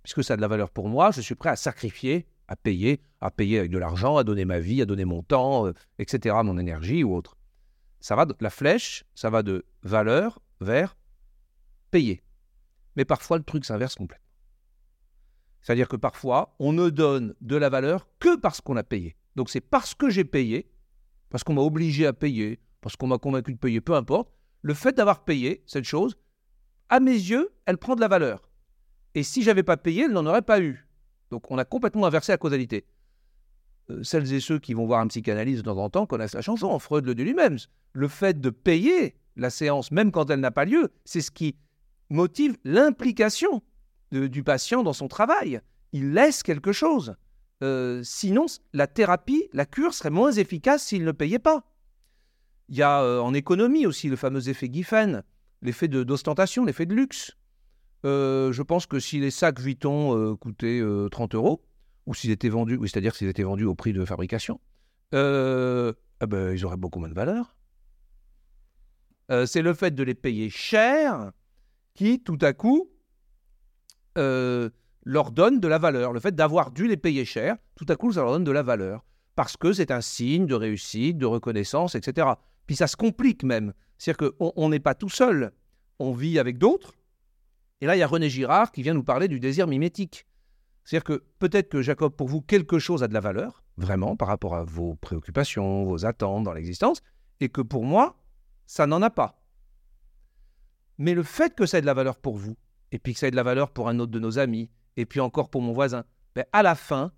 Puisque 0.03 0.23
ça 0.23 0.33
a 0.33 0.37
de 0.37 0.41
la 0.41 0.47
valeur 0.47 0.69
pour 0.69 0.87
moi, 0.87 1.11
je 1.11 1.21
suis 1.21 1.35
prêt 1.35 1.49
à 1.49 1.55
sacrifier, 1.57 2.25
à 2.51 2.57
payer, 2.57 2.99
à 3.21 3.31
payer 3.31 3.59
avec 3.59 3.71
de 3.71 3.77
l'argent, 3.77 4.17
à 4.17 4.25
donner 4.25 4.43
ma 4.43 4.59
vie, 4.59 4.81
à 4.81 4.85
donner 4.85 5.05
mon 5.05 5.23
temps, 5.23 5.67
euh, 5.67 5.73
etc., 5.99 6.35
mon 6.43 6.57
énergie 6.57 7.01
ou 7.01 7.15
autre. 7.15 7.37
Ça 8.01 8.17
va 8.17 8.25
de 8.25 8.35
la 8.41 8.49
flèche, 8.49 9.05
ça 9.15 9.29
va 9.29 9.41
de 9.41 9.63
valeur 9.83 10.41
vers 10.59 10.97
payer. 11.91 12.21
Mais 12.97 13.05
parfois, 13.05 13.37
le 13.37 13.45
truc 13.45 13.63
s'inverse 13.63 13.95
complètement. 13.95 14.27
C'est-à-dire 15.61 15.87
que 15.87 15.95
parfois, 15.95 16.53
on 16.59 16.73
ne 16.73 16.89
donne 16.89 17.35
de 17.39 17.55
la 17.55 17.69
valeur 17.69 18.09
que 18.19 18.35
parce 18.35 18.59
qu'on 18.59 18.75
a 18.75 18.83
payé. 18.83 19.15
Donc 19.37 19.49
c'est 19.49 19.61
parce 19.61 19.93
que 19.93 20.09
j'ai 20.09 20.25
payé, 20.25 20.69
parce 21.29 21.45
qu'on 21.45 21.53
m'a 21.53 21.61
obligé 21.61 22.05
à 22.05 22.11
payer, 22.11 22.59
parce 22.81 22.97
qu'on 22.97 23.07
m'a 23.07 23.17
convaincu 23.17 23.53
de 23.53 23.59
payer, 23.59 23.79
peu 23.79 23.95
importe, 23.95 24.29
le 24.61 24.73
fait 24.73 24.91
d'avoir 24.91 25.23
payé 25.23 25.63
cette 25.67 25.85
chose, 25.85 26.17
à 26.89 26.99
mes 26.99 27.13
yeux, 27.13 27.53
elle 27.65 27.77
prend 27.77 27.95
de 27.95 28.01
la 28.01 28.09
valeur. 28.09 28.49
Et 29.15 29.23
si 29.23 29.41
j'avais 29.41 29.63
pas 29.63 29.77
payé, 29.77 30.03
elle 30.03 30.11
n'en 30.11 30.25
aurait 30.25 30.41
pas 30.41 30.59
eu. 30.59 30.85
Donc 31.31 31.49
on 31.49 31.57
a 31.57 31.65
complètement 31.65 32.05
inversé 32.05 32.31
la 32.31 32.37
causalité. 32.37 32.85
Euh, 33.89 34.03
celles 34.03 34.31
et 34.33 34.39
ceux 34.39 34.59
qui 34.59 34.73
vont 34.73 34.85
voir 34.85 34.99
un 34.99 35.07
psychanalyste 35.07 35.59
de 35.59 35.71
temps 35.71 35.77
en 35.77 35.89
temps 35.89 36.05
connaissent 36.05 36.35
la 36.35 36.41
chanson, 36.41 36.77
Freud 36.77 37.05
le 37.05 37.15
dit 37.15 37.23
lui-même. 37.23 37.57
Le 37.93 38.07
fait 38.07 38.39
de 38.39 38.49
payer 38.49 39.15
la 39.35 39.49
séance, 39.49 39.91
même 39.91 40.11
quand 40.11 40.29
elle 40.29 40.41
n'a 40.41 40.51
pas 40.51 40.65
lieu, 40.65 40.91
c'est 41.05 41.21
ce 41.21 41.31
qui 41.31 41.55
motive 42.09 42.57
l'implication 42.63 43.63
du 44.11 44.43
patient 44.43 44.83
dans 44.83 44.93
son 44.93 45.07
travail. 45.07 45.61
Il 45.93 46.13
laisse 46.13 46.43
quelque 46.43 46.73
chose. 46.73 47.15
Euh, 47.63 48.01
sinon, 48.03 48.47
la 48.73 48.87
thérapie, 48.87 49.47
la 49.53 49.65
cure 49.65 49.93
serait 49.93 50.09
moins 50.09 50.31
efficace 50.31 50.83
s'il 50.83 51.05
ne 51.05 51.11
payait 51.11 51.39
pas. 51.39 51.63
Il 52.69 52.75
y 52.75 52.81
a 52.81 53.01
euh, 53.01 53.19
en 53.19 53.33
économie 53.33 53.85
aussi 53.85 54.09
le 54.09 54.15
fameux 54.15 54.49
effet 54.49 54.69
Giffen, 54.71 55.23
l'effet 55.61 55.87
d'ostentation, 55.87 56.65
l'effet 56.65 56.85
de 56.85 56.95
luxe. 56.95 57.37
Euh, 58.03 58.51
je 58.51 58.61
pense 58.63 58.85
que 58.85 58.99
si 58.99 59.19
les 59.19 59.31
sacs 59.31 59.59
Vuitton 59.59 60.35
coûtaient 60.37 60.81
30 61.11 61.35
euros, 61.35 61.63
ou 62.05 62.13
s'ils 62.13 62.31
étaient 62.31 62.49
vendus, 62.49 62.79
c'est-à-dire 62.83 63.15
s'ils 63.15 63.27
étaient 63.27 63.43
vendus 63.43 63.65
au 63.65 63.75
prix 63.75 63.93
de 63.93 64.03
fabrication, 64.05 64.59
eh 65.13 65.17
ils 66.21 66.65
auraient 66.65 66.77
beaucoup 66.77 66.99
moins 66.99 67.09
de 67.09 67.13
valeur. 67.13 67.55
c'est 69.45 69.61
le 69.61 69.73
fait 69.73 69.91
de 69.91 70.03
les 70.03 70.15
payer 70.15 70.49
cher 70.49 71.31
qui, 71.93 72.21
tout 72.21 72.37
à 72.41 72.53
coup, 72.53 72.89
euh, 74.17 74.69
leur 75.03 75.31
donne 75.31 75.59
de 75.59 75.67
la 75.67 75.77
valeur. 75.77 76.13
Le 76.13 76.19
fait 76.19 76.35
d'avoir 76.35 76.71
dû 76.71 76.87
les 76.87 76.97
payer 76.97 77.25
cher, 77.25 77.57
tout 77.75 77.85
à 77.89 77.95
coup, 77.95 78.11
ça 78.11 78.21
leur 78.21 78.31
donne 78.31 78.43
de 78.43 78.51
la 78.51 78.63
valeur. 78.63 79.03
Parce 79.35 79.57
que 79.57 79.73
c'est 79.73 79.91
un 79.91 80.01
signe 80.01 80.45
de 80.45 80.55
réussite, 80.55 81.17
de 81.17 81.25
reconnaissance, 81.25 81.95
etc. 81.95 82.27
Puis 82.67 82.75
ça 82.75 82.87
se 82.87 82.95
complique 82.95 83.43
même. 83.43 83.73
C'est-à-dire 83.97 84.31
qu'on 84.37 84.69
n'est 84.69 84.79
pas 84.79 84.93
tout 84.93 85.09
seul. 85.09 85.51
On 85.99 86.11
vit 86.11 86.37
avec 86.37 86.57
d'autres. 86.57 86.93
Et 87.81 87.87
là, 87.87 87.95
il 87.95 87.99
y 87.99 88.03
a 88.03 88.07
René 88.07 88.29
Girard 88.29 88.71
qui 88.71 88.83
vient 88.83 88.93
nous 88.93 89.03
parler 89.03 89.27
du 89.27 89.39
désir 89.39 89.67
mimétique. 89.67 90.25
C'est-à-dire 90.85 91.03
que 91.03 91.23
peut-être 91.39 91.69
que 91.69 91.81
Jacob, 91.81 92.15
pour 92.15 92.27
vous, 92.27 92.41
quelque 92.41 92.79
chose 92.79 93.03
a 93.03 93.07
de 93.07 93.13
la 93.13 93.19
valeur, 93.19 93.63
vraiment, 93.77 94.15
par 94.15 94.27
rapport 94.27 94.55
à 94.55 94.63
vos 94.63 94.95
préoccupations, 94.95 95.83
vos 95.83 96.05
attentes 96.05 96.43
dans 96.43 96.53
l'existence, 96.53 97.01
et 97.39 97.49
que 97.49 97.61
pour 97.61 97.83
moi, 97.83 98.17
ça 98.67 98.87
n'en 98.87 99.01
a 99.01 99.09
pas. 99.09 99.41
Mais 100.97 101.13
le 101.13 101.23
fait 101.23 101.55
que 101.55 101.65
ça 101.65 101.79
ait 101.79 101.81
de 101.81 101.85
la 101.85 101.93
valeur 101.93 102.17
pour 102.17 102.37
vous, 102.37 102.55
et 102.91 102.99
puis 102.99 103.13
que 103.13 103.19
ça 103.19 103.27
ait 103.27 103.31
de 103.31 103.35
la 103.35 103.43
valeur 103.43 103.71
pour 103.71 103.89
un 103.89 103.99
autre 103.99 104.11
de 104.11 104.19
nos 104.19 104.37
amis, 104.37 104.69
et 104.97 105.05
puis 105.05 105.19
encore 105.19 105.49
pour 105.49 105.61
mon 105.61 105.73
voisin, 105.73 106.03
ben 106.35 106.45
à 106.53 106.61
la 106.63 106.75
fin, 106.75 107.11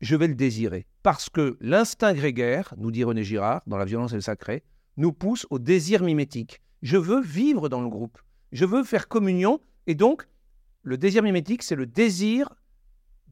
je 0.00 0.16
vais 0.16 0.28
le 0.28 0.34
désirer. 0.34 0.86
Parce 1.02 1.30
que 1.30 1.56
l'instinct 1.60 2.12
grégaire, 2.12 2.74
nous 2.76 2.90
dit 2.90 3.04
René 3.04 3.24
Girard, 3.24 3.62
dans 3.66 3.78
La 3.78 3.84
violence 3.84 4.12
et 4.12 4.16
le 4.16 4.20
sacré, 4.20 4.62
nous 4.96 5.12
pousse 5.12 5.46
au 5.50 5.58
désir 5.58 6.02
mimétique. 6.02 6.60
Je 6.82 6.96
veux 6.96 7.22
vivre 7.22 7.68
dans 7.68 7.80
le 7.80 7.88
groupe. 7.88 8.18
Je 8.52 8.64
veux 8.64 8.84
faire 8.84 9.08
communion. 9.08 9.60
Et 9.86 9.94
donc, 9.94 10.26
le 10.82 10.98
désir 10.98 11.22
mimétique, 11.22 11.62
c'est 11.62 11.74
le 11.74 11.86
désir 11.86 12.48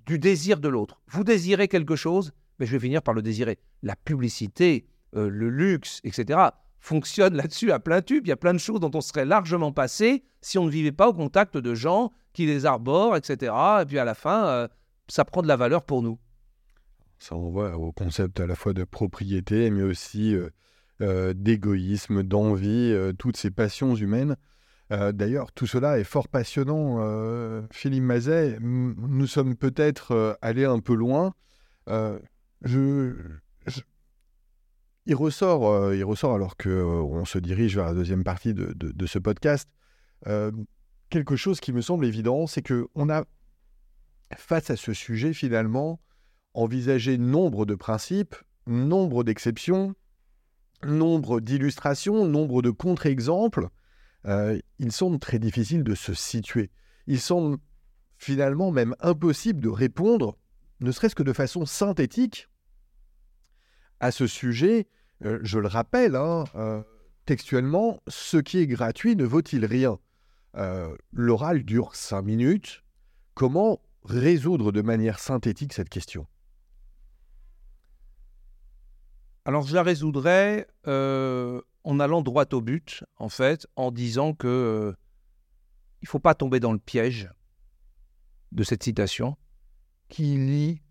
du 0.06 0.18
désir 0.18 0.60
de 0.60 0.68
l'autre. 0.68 1.00
Vous 1.08 1.24
désirez 1.24 1.68
quelque 1.68 1.94
chose, 1.94 2.32
mais 2.58 2.66
je 2.66 2.72
vais 2.72 2.80
finir 2.80 3.02
par 3.02 3.14
le 3.14 3.22
désirer. 3.22 3.58
La 3.82 3.96
publicité, 3.96 4.86
euh, 5.14 5.28
le 5.28 5.50
luxe, 5.50 6.00
etc 6.04 6.48
fonctionne 6.82 7.36
là-dessus 7.36 7.72
à 7.72 7.78
plein 7.78 8.00
tube. 8.00 8.26
Il 8.26 8.30
y 8.30 8.32
a 8.32 8.36
plein 8.36 8.54
de 8.54 8.58
choses 8.58 8.80
dont 8.80 8.90
on 8.94 9.02
serait 9.02 9.26
largement 9.26 9.70
passé 9.70 10.24
si 10.40 10.56
on 10.56 10.64
ne 10.64 10.70
vivait 10.70 10.92
pas 10.92 11.08
au 11.08 11.12
contact 11.12 11.58
de 11.58 11.74
gens 11.74 12.10
qui 12.32 12.46
les 12.46 12.64
arborent, 12.64 13.16
etc. 13.16 13.52
Et 13.82 13.84
puis 13.84 13.98
à 13.98 14.04
la 14.06 14.14
fin, 14.14 14.46
euh, 14.46 14.68
ça 15.06 15.26
prend 15.26 15.42
de 15.42 15.48
la 15.48 15.56
valeur 15.56 15.82
pour 15.82 16.02
nous. 16.02 16.18
Ça 17.18 17.34
renvoie 17.34 17.76
au 17.76 17.92
concept 17.92 18.40
à 18.40 18.46
la 18.46 18.54
fois 18.54 18.72
de 18.72 18.84
propriété, 18.84 19.70
mais 19.70 19.82
aussi 19.82 20.34
euh, 21.02 21.34
d'égoïsme, 21.34 22.22
d'envie, 22.22 22.96
toutes 23.18 23.36
ces 23.36 23.50
passions 23.50 23.94
humaines. 23.94 24.36
D'ailleurs, 24.90 25.52
tout 25.52 25.66
cela 25.66 25.98
est 25.98 26.04
fort 26.04 26.28
passionnant. 26.28 26.98
Philippe 27.70 28.02
Mazet, 28.02 28.58
nous 28.60 29.26
sommes 29.26 29.56
peut-être 29.56 30.36
allés 30.42 30.64
un 30.64 30.80
peu 30.80 30.94
loin. 30.94 31.32
je, 31.86 33.14
il 35.06 35.14
ressort, 35.14 35.68
euh, 35.68 35.96
il 35.96 36.04
ressort 36.04 36.34
alors 36.34 36.56
que 36.56 36.68
euh, 36.68 37.02
on 37.02 37.24
se 37.24 37.38
dirige 37.38 37.76
vers 37.76 37.86
la 37.86 37.94
deuxième 37.94 38.24
partie 38.24 38.54
de, 38.54 39.06
ce 39.06 39.18
podcast, 39.18 39.68
euh, 40.26 40.52
quelque 41.08 41.36
chose 41.36 41.60
qui 41.60 41.72
me 41.72 41.80
semble 41.80 42.04
évident, 42.04 42.46
c'est 42.46 42.62
que 42.62 42.86
on 42.94 43.08
a 43.08 43.24
face 44.36 44.70
à 44.70 44.76
ce 44.76 44.92
sujet 44.92 45.32
finalement 45.32 46.00
envisagé 46.54 47.18
nombre 47.18 47.66
de 47.66 47.74
principes, 47.74 48.36
nombre 48.66 49.24
d'exceptions, 49.24 49.94
nombre 50.84 51.40
d'illustrations, 51.40 52.26
nombre 52.26 52.62
de 52.62 52.70
contre-exemples. 52.70 53.68
Il 54.24 54.92
semble 54.92 55.18
très 55.18 55.38
difficile 55.38 55.82
de 55.82 55.94
se 55.94 56.14
situer. 56.14 56.70
Il 57.06 57.20
semble 57.20 57.58
finalement 58.18 58.70
même 58.70 58.94
impossible 59.00 59.60
de 59.60 59.68
répondre, 59.68 60.36
ne 60.80 60.92
serait-ce 60.92 61.14
que 61.14 61.22
de 61.22 61.32
façon 61.32 61.64
synthétique, 61.64 62.48
à 63.98 64.10
ce 64.10 64.26
sujet 64.26 64.88
euh, 65.24 65.38
je 65.42 65.58
le 65.58 65.68
rappelle, 65.68 66.16
hein, 66.16 66.44
euh, 66.54 66.82
textuellement, 67.26 68.02
ce 68.08 68.38
qui 68.38 68.58
est 68.58 68.66
gratuit 68.66 69.16
ne 69.16 69.24
vaut-il 69.24 69.64
rien? 69.64 69.98
Euh, 70.56 70.96
L'oral 71.12 71.62
dure 71.64 71.94
cinq 71.94 72.22
minutes. 72.22 72.82
Comment 73.34 73.80
résoudre 74.02 74.72
de 74.72 74.80
manière 74.80 75.18
synthétique 75.18 75.72
cette 75.72 75.90
question? 75.90 76.26
Alors 79.44 79.66
je 79.66 79.74
la 79.74 79.82
résoudrais 79.82 80.66
en 80.86 82.00
allant 82.00 82.22
droit 82.22 82.46
au 82.52 82.60
but, 82.60 83.04
en 83.16 83.28
fait, 83.28 83.66
en 83.76 83.90
disant 83.90 84.34
que 84.34 84.94
il 86.02 86.06
ne 86.06 86.08
faut 86.08 86.18
pas 86.18 86.34
tomber 86.34 86.60
dans 86.60 86.72
le 86.72 86.78
piège 86.78 87.30
de 88.52 88.62
cette 88.62 88.82
citation 88.82 89.36
qui 90.08 90.36
lie 90.36 90.82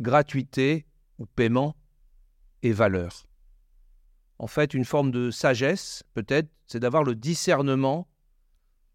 gratuité 0.00 0.86
ou 1.18 1.26
paiement 1.26 1.76
et 2.62 2.72
valeur 2.72 3.30
en 4.40 4.46
fait, 4.46 4.72
une 4.72 4.86
forme 4.86 5.10
de 5.10 5.30
sagesse, 5.30 6.02
peut-être, 6.14 6.48
c'est 6.66 6.80
d'avoir 6.80 7.04
le 7.04 7.14
discernement 7.14 8.08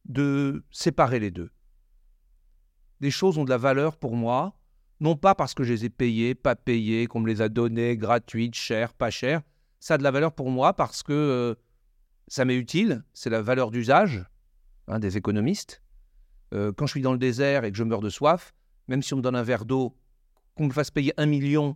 de 0.05 0.65
séparer 0.71 1.19
les 1.19 1.29
deux. 1.29 1.51
Des 2.99 3.11
choses 3.11 3.37
ont 3.37 3.43
de 3.43 3.51
la 3.51 3.59
valeur 3.59 3.97
pour 3.97 4.15
moi, 4.15 4.54
non 4.99 5.15
pas 5.15 5.36
parce 5.36 5.53
que 5.53 5.63
je 5.63 5.73
les 5.73 5.86
ai 5.86 5.89
payées, 5.89 6.36
pas 6.36 6.55
payées, 6.55 7.08
qu'on 7.08 7.19
me 7.19 7.27
les 7.27 7.41
a 7.41 7.49
données, 7.49 7.97
gratuites, 7.97 8.55
chères, 8.55 8.93
pas 8.93 9.10
chères. 9.10 9.41
Ça 9.79 9.95
a 9.95 9.97
de 9.97 10.03
la 10.03 10.12
valeur 10.12 10.34
pour 10.34 10.49
moi 10.49 10.73
parce 10.73 11.03
que 11.03 11.13
euh, 11.13 11.55
ça 12.27 12.45
m'est 12.45 12.55
utile, 12.55 13.03
c'est 13.13 13.29
la 13.29 13.41
valeur 13.41 13.71
d'usage 13.71 14.25
hein, 14.88 14.99
des 14.99 15.17
économistes. 15.17 15.81
Euh, 16.53 16.71
quand 16.71 16.86
je 16.86 16.91
suis 16.91 17.01
dans 17.01 17.12
le 17.12 17.17
désert 17.17 17.65
et 17.65 17.71
que 17.71 17.77
je 17.77 17.84
meurs 17.84 18.01
de 18.01 18.10
soif, 18.10 18.53
même 18.88 19.01
si 19.01 19.13
on 19.13 19.17
me 19.17 19.21
donne 19.21 19.36
un 19.36 19.43
verre 19.43 19.65
d'eau, 19.65 19.97
qu'on 20.55 20.67
me 20.67 20.73
fasse 20.73 20.91
payer 20.91 21.13
un 21.17 21.25
million 21.25 21.75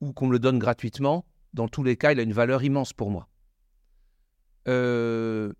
ou 0.00 0.12
qu'on 0.12 0.26
me 0.26 0.32
le 0.32 0.38
donne 0.38 0.58
gratuitement, 0.58 1.26
dans 1.52 1.68
tous 1.68 1.82
les 1.82 1.96
cas, 1.96 2.12
il 2.12 2.18
a 2.20 2.22
une 2.22 2.32
valeur 2.32 2.62
immense 2.64 2.92
pour 2.92 3.10
moi. 3.10 3.28
Euh, 4.66 5.52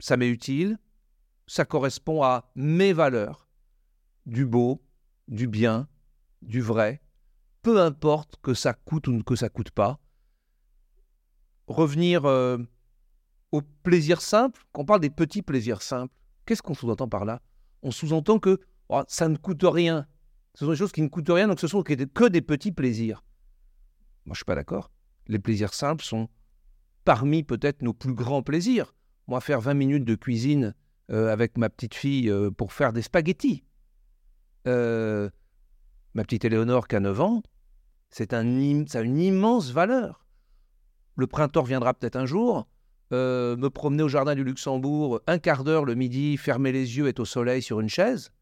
ça 0.00 0.16
m'est 0.16 0.28
utile, 0.28 0.78
ça 1.46 1.64
correspond 1.64 2.22
à 2.22 2.50
mes 2.56 2.92
valeurs, 2.92 3.48
du 4.26 4.44
beau, 4.44 4.82
du 5.28 5.46
bien, 5.46 5.88
du 6.42 6.60
vrai, 6.60 7.00
peu 7.62 7.80
importe 7.80 8.36
que 8.42 8.54
ça 8.54 8.74
coûte 8.74 9.08
ou 9.08 9.22
que 9.22 9.36
ça 9.36 9.48
coûte 9.48 9.70
pas. 9.70 9.98
Revenir 11.66 12.24
euh, 12.24 12.58
au 13.52 13.62
plaisir 13.82 14.20
simple, 14.20 14.62
quand 14.72 14.84
parle 14.84 15.00
des 15.00 15.10
petits 15.10 15.42
plaisirs 15.42 15.82
simples, 15.82 16.14
qu'est-ce 16.44 16.62
qu'on 16.62 16.74
sous-entend 16.74 17.08
par 17.08 17.24
là? 17.24 17.42
On 17.82 17.90
sous-entend 17.90 18.38
que 18.38 18.60
oh, 18.88 19.02
ça 19.08 19.28
ne 19.28 19.36
coûte 19.36 19.64
rien. 19.64 20.06
Ce 20.54 20.64
sont 20.64 20.70
des 20.70 20.76
choses 20.76 20.92
qui 20.92 21.02
ne 21.02 21.08
coûtent 21.08 21.28
rien, 21.28 21.48
donc 21.48 21.60
ce 21.60 21.66
sont 21.66 21.82
que 21.82 22.28
des 22.28 22.40
petits 22.40 22.72
plaisirs. 22.72 23.24
Moi, 24.24 24.34
je 24.34 24.38
suis 24.38 24.44
pas 24.44 24.54
d'accord. 24.54 24.90
Les 25.26 25.38
plaisirs 25.38 25.74
simples 25.74 26.04
sont 26.04 26.28
parmi 27.04 27.42
peut-être 27.42 27.82
nos 27.82 27.92
plus 27.92 28.14
grands 28.14 28.42
plaisirs. 28.42 28.94
Moi, 29.26 29.40
faire 29.40 29.60
20 29.60 29.74
minutes 29.74 30.04
de 30.04 30.14
cuisine 30.14 30.74
euh, 31.10 31.32
avec 31.32 31.58
ma 31.58 31.68
petite 31.68 31.94
fille 31.94 32.30
euh, 32.30 32.50
pour 32.50 32.72
faire 32.72 32.92
des 32.92 33.02
spaghettis. 33.02 33.64
Euh, 34.66 35.30
ma 36.14 36.24
petite 36.24 36.44
Éléonore 36.44 36.88
qui 36.88 36.96
a 36.96 37.00
9 37.00 37.20
ans, 37.20 37.42
c'est 38.10 38.34
un, 38.34 38.84
ça 38.86 38.98
a 38.98 39.02
une 39.02 39.18
immense 39.18 39.70
valeur. 39.70 40.24
Le 41.16 41.26
printemps 41.26 41.62
viendra 41.62 41.94
peut-être 41.94 42.16
un 42.16 42.26
jour. 42.26 42.68
me 43.10 43.68
promener 43.68 44.02
au 44.02 44.08
jardin 44.08 44.34
du 44.34 44.44
Luxembourg 44.44 45.20
un 45.26 45.38
quart 45.38 45.64
d'heure 45.64 45.84
le 45.84 45.94
midi, 45.94 46.36
fermer 46.36 46.72
les 46.72 46.96
yeux, 46.98 47.08
être 47.08 47.20
au 47.20 47.24
soleil 47.24 47.62
sur 47.62 47.80
une 47.80 47.88
chaise, 47.88 48.32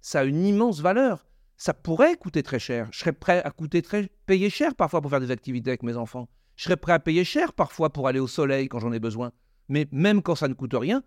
ça 0.00 0.20
a 0.20 0.24
une 0.24 0.44
immense 0.44 0.80
valeur. 0.80 1.26
Ça 1.56 1.74
pourrait 1.74 2.16
coûter 2.16 2.42
très 2.42 2.58
cher. 2.58 2.88
Je 2.90 3.00
serais 3.00 3.12
prêt 3.12 3.42
à 3.44 3.50
coûter 3.50 3.82
très, 3.82 4.08
payer 4.26 4.48
cher 4.48 4.74
parfois 4.74 5.02
pour 5.02 5.10
faire 5.10 5.20
des 5.20 5.30
activités 5.30 5.70
avec 5.70 5.82
mes 5.82 5.96
enfants. 5.96 6.28
Je 6.56 6.64
serais 6.64 6.76
prêt 6.76 6.92
à 6.92 6.98
payer 6.98 7.24
cher 7.24 7.52
parfois 7.52 7.90
pour 7.90 8.08
aller 8.08 8.18
au 8.18 8.26
soleil 8.26 8.68
quand 8.68 8.78
j'en 8.80 8.92
ai 8.92 8.98
besoin. 8.98 9.32
Mais 9.68 9.86
même 9.92 10.22
quand 10.22 10.34
ça 10.34 10.48
ne 10.48 10.54
coûte 10.54 10.74
rien, 10.74 11.02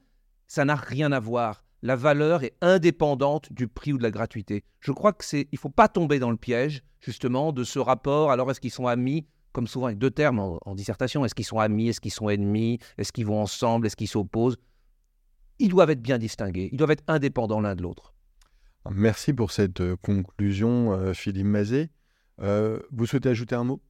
ça 0.47 0.63
n'a 0.63 0.75
rien 0.75 1.11
à 1.11 1.19
voir. 1.19 1.62
La 1.83 1.97
valeur 1.97 2.43
est 2.43 2.55
indépendante 2.61 3.51
du 3.51 3.67
prix 3.67 3.91
ou 3.91 3.97
de 3.97 4.03
la 4.03 4.09
gratuité. 4.09 4.63
Je 4.79 4.93
crois 4.93 5.11
que 5.11 5.25
c'est, 5.25 5.49
il 5.51 5.57
faut 5.57 5.67
pas 5.67 5.89
tomber 5.89 6.17
dans 6.17 6.31
le 6.31 6.37
piège 6.37 6.81
justement 7.01 7.51
de 7.51 7.65
ce 7.65 7.77
rapport. 7.77 8.31
Alors 8.31 8.49
est-ce 8.49 8.61
qu'ils 8.61 8.71
sont 8.71 8.87
amis? 8.87 9.27
Comme 9.51 9.67
souvent 9.67 9.87
avec 9.87 9.97
deux 9.97 10.09
termes 10.09 10.39
en, 10.39 10.75
dissertation, 10.75 11.25
est-ce 11.25 11.35
qu'ils 11.35 11.45
sont 11.45 11.59
amis? 11.59 11.89
Est-ce 11.89 11.99
qu'ils 11.99 12.13
sont 12.13 12.29
ennemis? 12.29 12.79
Est-ce 12.97 13.11
qu'ils 13.11 13.25
vont 13.25 13.41
ensemble? 13.41 13.85
Est-ce 13.85 13.97
qu'ils 13.97 14.07
s'opposent? 14.07 14.55
Ils 15.59 15.67
doivent 15.67 15.89
être 15.89 16.01
bien 16.01 16.17
distingués. 16.17 16.69
Ils 16.71 16.77
doivent 16.77 16.91
être 16.91 17.03
indépendants 17.07 17.59
l'un 17.59 17.75
de 17.75 17.83
l'autre. 17.83 18.13
Merci 18.89 19.33
pour 19.33 19.51
cette 19.51 19.81
euh, 19.81 19.97
conclusion, 19.97 20.93
euh, 20.93 21.13
Philippe 21.13 21.45
Mazet. 21.45 21.89
Euh, 22.41 22.79
vous 22.93 23.05
souhaitez 23.05 23.27
ajouter 23.27 23.55
un 23.55 23.65
mot? 23.65 23.81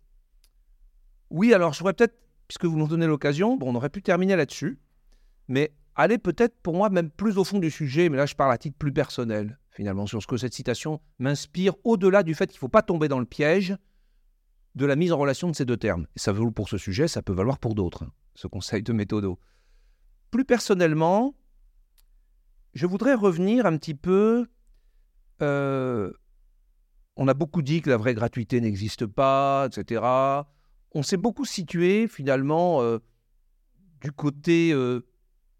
Oui, 1.30 1.54
alors 1.54 1.74
je 1.74 1.80
voudrais 1.80 1.94
peut-être, 1.94 2.18
puisque 2.48 2.66
vous 2.66 2.78
nous 2.78 2.88
donnez 2.88 3.06
l'occasion, 3.06 3.56
bon, 3.56 3.72
on 3.72 3.76
aurait 3.76 3.90
pu 3.90 4.02
terminer 4.02 4.36
là-dessus, 4.36 4.80
mais 5.48 5.74
aller 5.96 6.18
peut-être 6.18 6.56
pour 6.62 6.76
moi 6.76 6.90
même 6.90 7.10
plus 7.10 7.38
au 7.38 7.44
fond 7.44 7.60
du 7.60 7.70
sujet, 7.72 8.10
mais 8.10 8.18
là 8.18 8.26
je 8.26 8.36
parle 8.36 8.52
à 8.52 8.58
titre 8.58 8.78
plus 8.78 8.94
personnel, 8.94 9.60
finalement, 9.72 10.06
sur 10.06 10.22
ce 10.22 10.28
que 10.28 10.38
cette 10.38 10.54
citation 10.54 11.02
m'inspire, 11.20 11.76
au-delà 11.84 12.24
du 12.24 12.36
fait 12.36 12.48
qu'il 12.48 12.58
ne 12.58 12.60
faut 12.60 12.70
pas 12.70 12.82
tomber 12.82 13.08
dans 13.08 13.20
le 13.20 13.26
piège 13.26 13.76
de 14.76 14.86
la 14.86 14.96
mise 14.96 15.12
en 15.12 15.18
relation 15.18 15.50
de 15.50 15.56
ces 15.56 15.66
deux 15.66 15.78
termes. 15.78 16.08
Et 16.16 16.20
ça 16.20 16.32
vaut 16.32 16.52
pour 16.52 16.70
ce 16.70 16.78
sujet, 16.78 17.08
ça 17.08 17.22
peut 17.22 17.34
valoir 17.34 17.60
pour 17.60 17.76
d'autres, 17.76 18.04
hein, 18.04 18.12
ce 18.36 18.48
conseil 18.48 18.82
de 18.82 18.94
méthodo. 18.94 19.40
Plus 20.32 20.46
personnellement, 20.46 21.36
je 22.74 22.88
voudrais 22.88 23.14
revenir 23.14 23.66
un 23.66 23.78
petit 23.78 23.94
peu. 23.94 24.48
Euh, 25.42 26.12
on 27.16 27.28
a 27.28 27.34
beaucoup 27.36 27.62
dit 27.62 27.82
que 27.82 27.90
la 27.90 27.98
vraie 27.98 28.16
gratuité 28.16 28.60
n'existe 28.62 29.06
pas, 29.06 29.68
etc. 29.68 30.02
On 30.94 31.04
s'est 31.04 31.18
beaucoup 31.18 31.46
situé 31.46 32.08
finalement 32.08 32.82
euh, 32.82 32.98
du 34.02 34.12
côté 34.12 34.74
euh, 34.74 35.06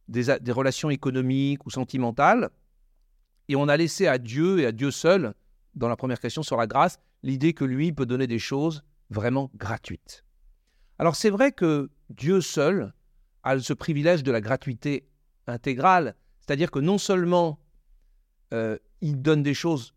des, 0.08 0.52
relations 0.52 0.90
économiques 0.90 1.66
ou 1.66 1.70
sentimentales. 1.70 2.50
Et 3.50 3.56
on 3.56 3.68
a 3.68 3.78
laissé 3.78 4.08
à 4.08 4.18
Dieu 4.18 4.60
et 4.60 4.66
à 4.66 4.72
Dieu 4.72 4.92
seul, 4.92 5.34
dans 5.76 5.88
la 5.88 5.96
première 5.96 6.20
question 6.20 6.44
sur 6.44 6.58
la 6.58 6.68
grâce, 6.68 7.00
l'idée 7.24 7.54
que 7.54 7.66
lui 7.66 7.92
peut 7.92 8.06
donner 8.06 8.28
des 8.28 8.40
choses 8.40 8.84
vraiment 9.10 9.52
gratuites. 9.56 10.24
Alors 11.00 11.16
c'est 11.16 11.30
vrai 11.30 11.52
que 11.52 11.90
Dieu 12.10 12.42
seul 12.42 12.94
a 13.44 13.60
ce 13.60 13.74
privilège 13.74 14.24
de 14.24 14.32
la 14.32 14.42
gratuité 14.42 15.10
intégrale, 15.48 16.16
c'est-à-dire 16.40 16.72
que 16.72 16.80
non 16.80 16.98
seulement 16.98 17.60
euh, 18.54 18.78
il 19.02 19.22
donne 19.22 19.44
des 19.44 19.54
choses 19.54 19.94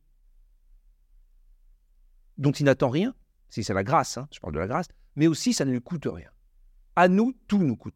dont 2.39 2.53
il 2.53 2.65
n'attend 2.65 2.91
rien, 2.91 3.15
si 3.49 3.63
c'est 3.63 3.75
la 3.75 3.85
grâce, 3.85 4.19
hein, 4.19 4.29
je 4.33 4.41
parle 4.41 4.55
de 4.55 4.59
la 4.59 4.67
grâce, 4.67 4.89
mais 5.15 5.27
aussi 5.27 5.53
ça 5.53 5.65
ne 5.65 5.71
lui 5.71 5.81
coûte 5.81 6.07
rien. 6.11 6.31
À 6.97 7.09
nous, 7.09 7.35
tout 7.47 7.59
nous 7.59 7.77
coûte. 7.77 7.95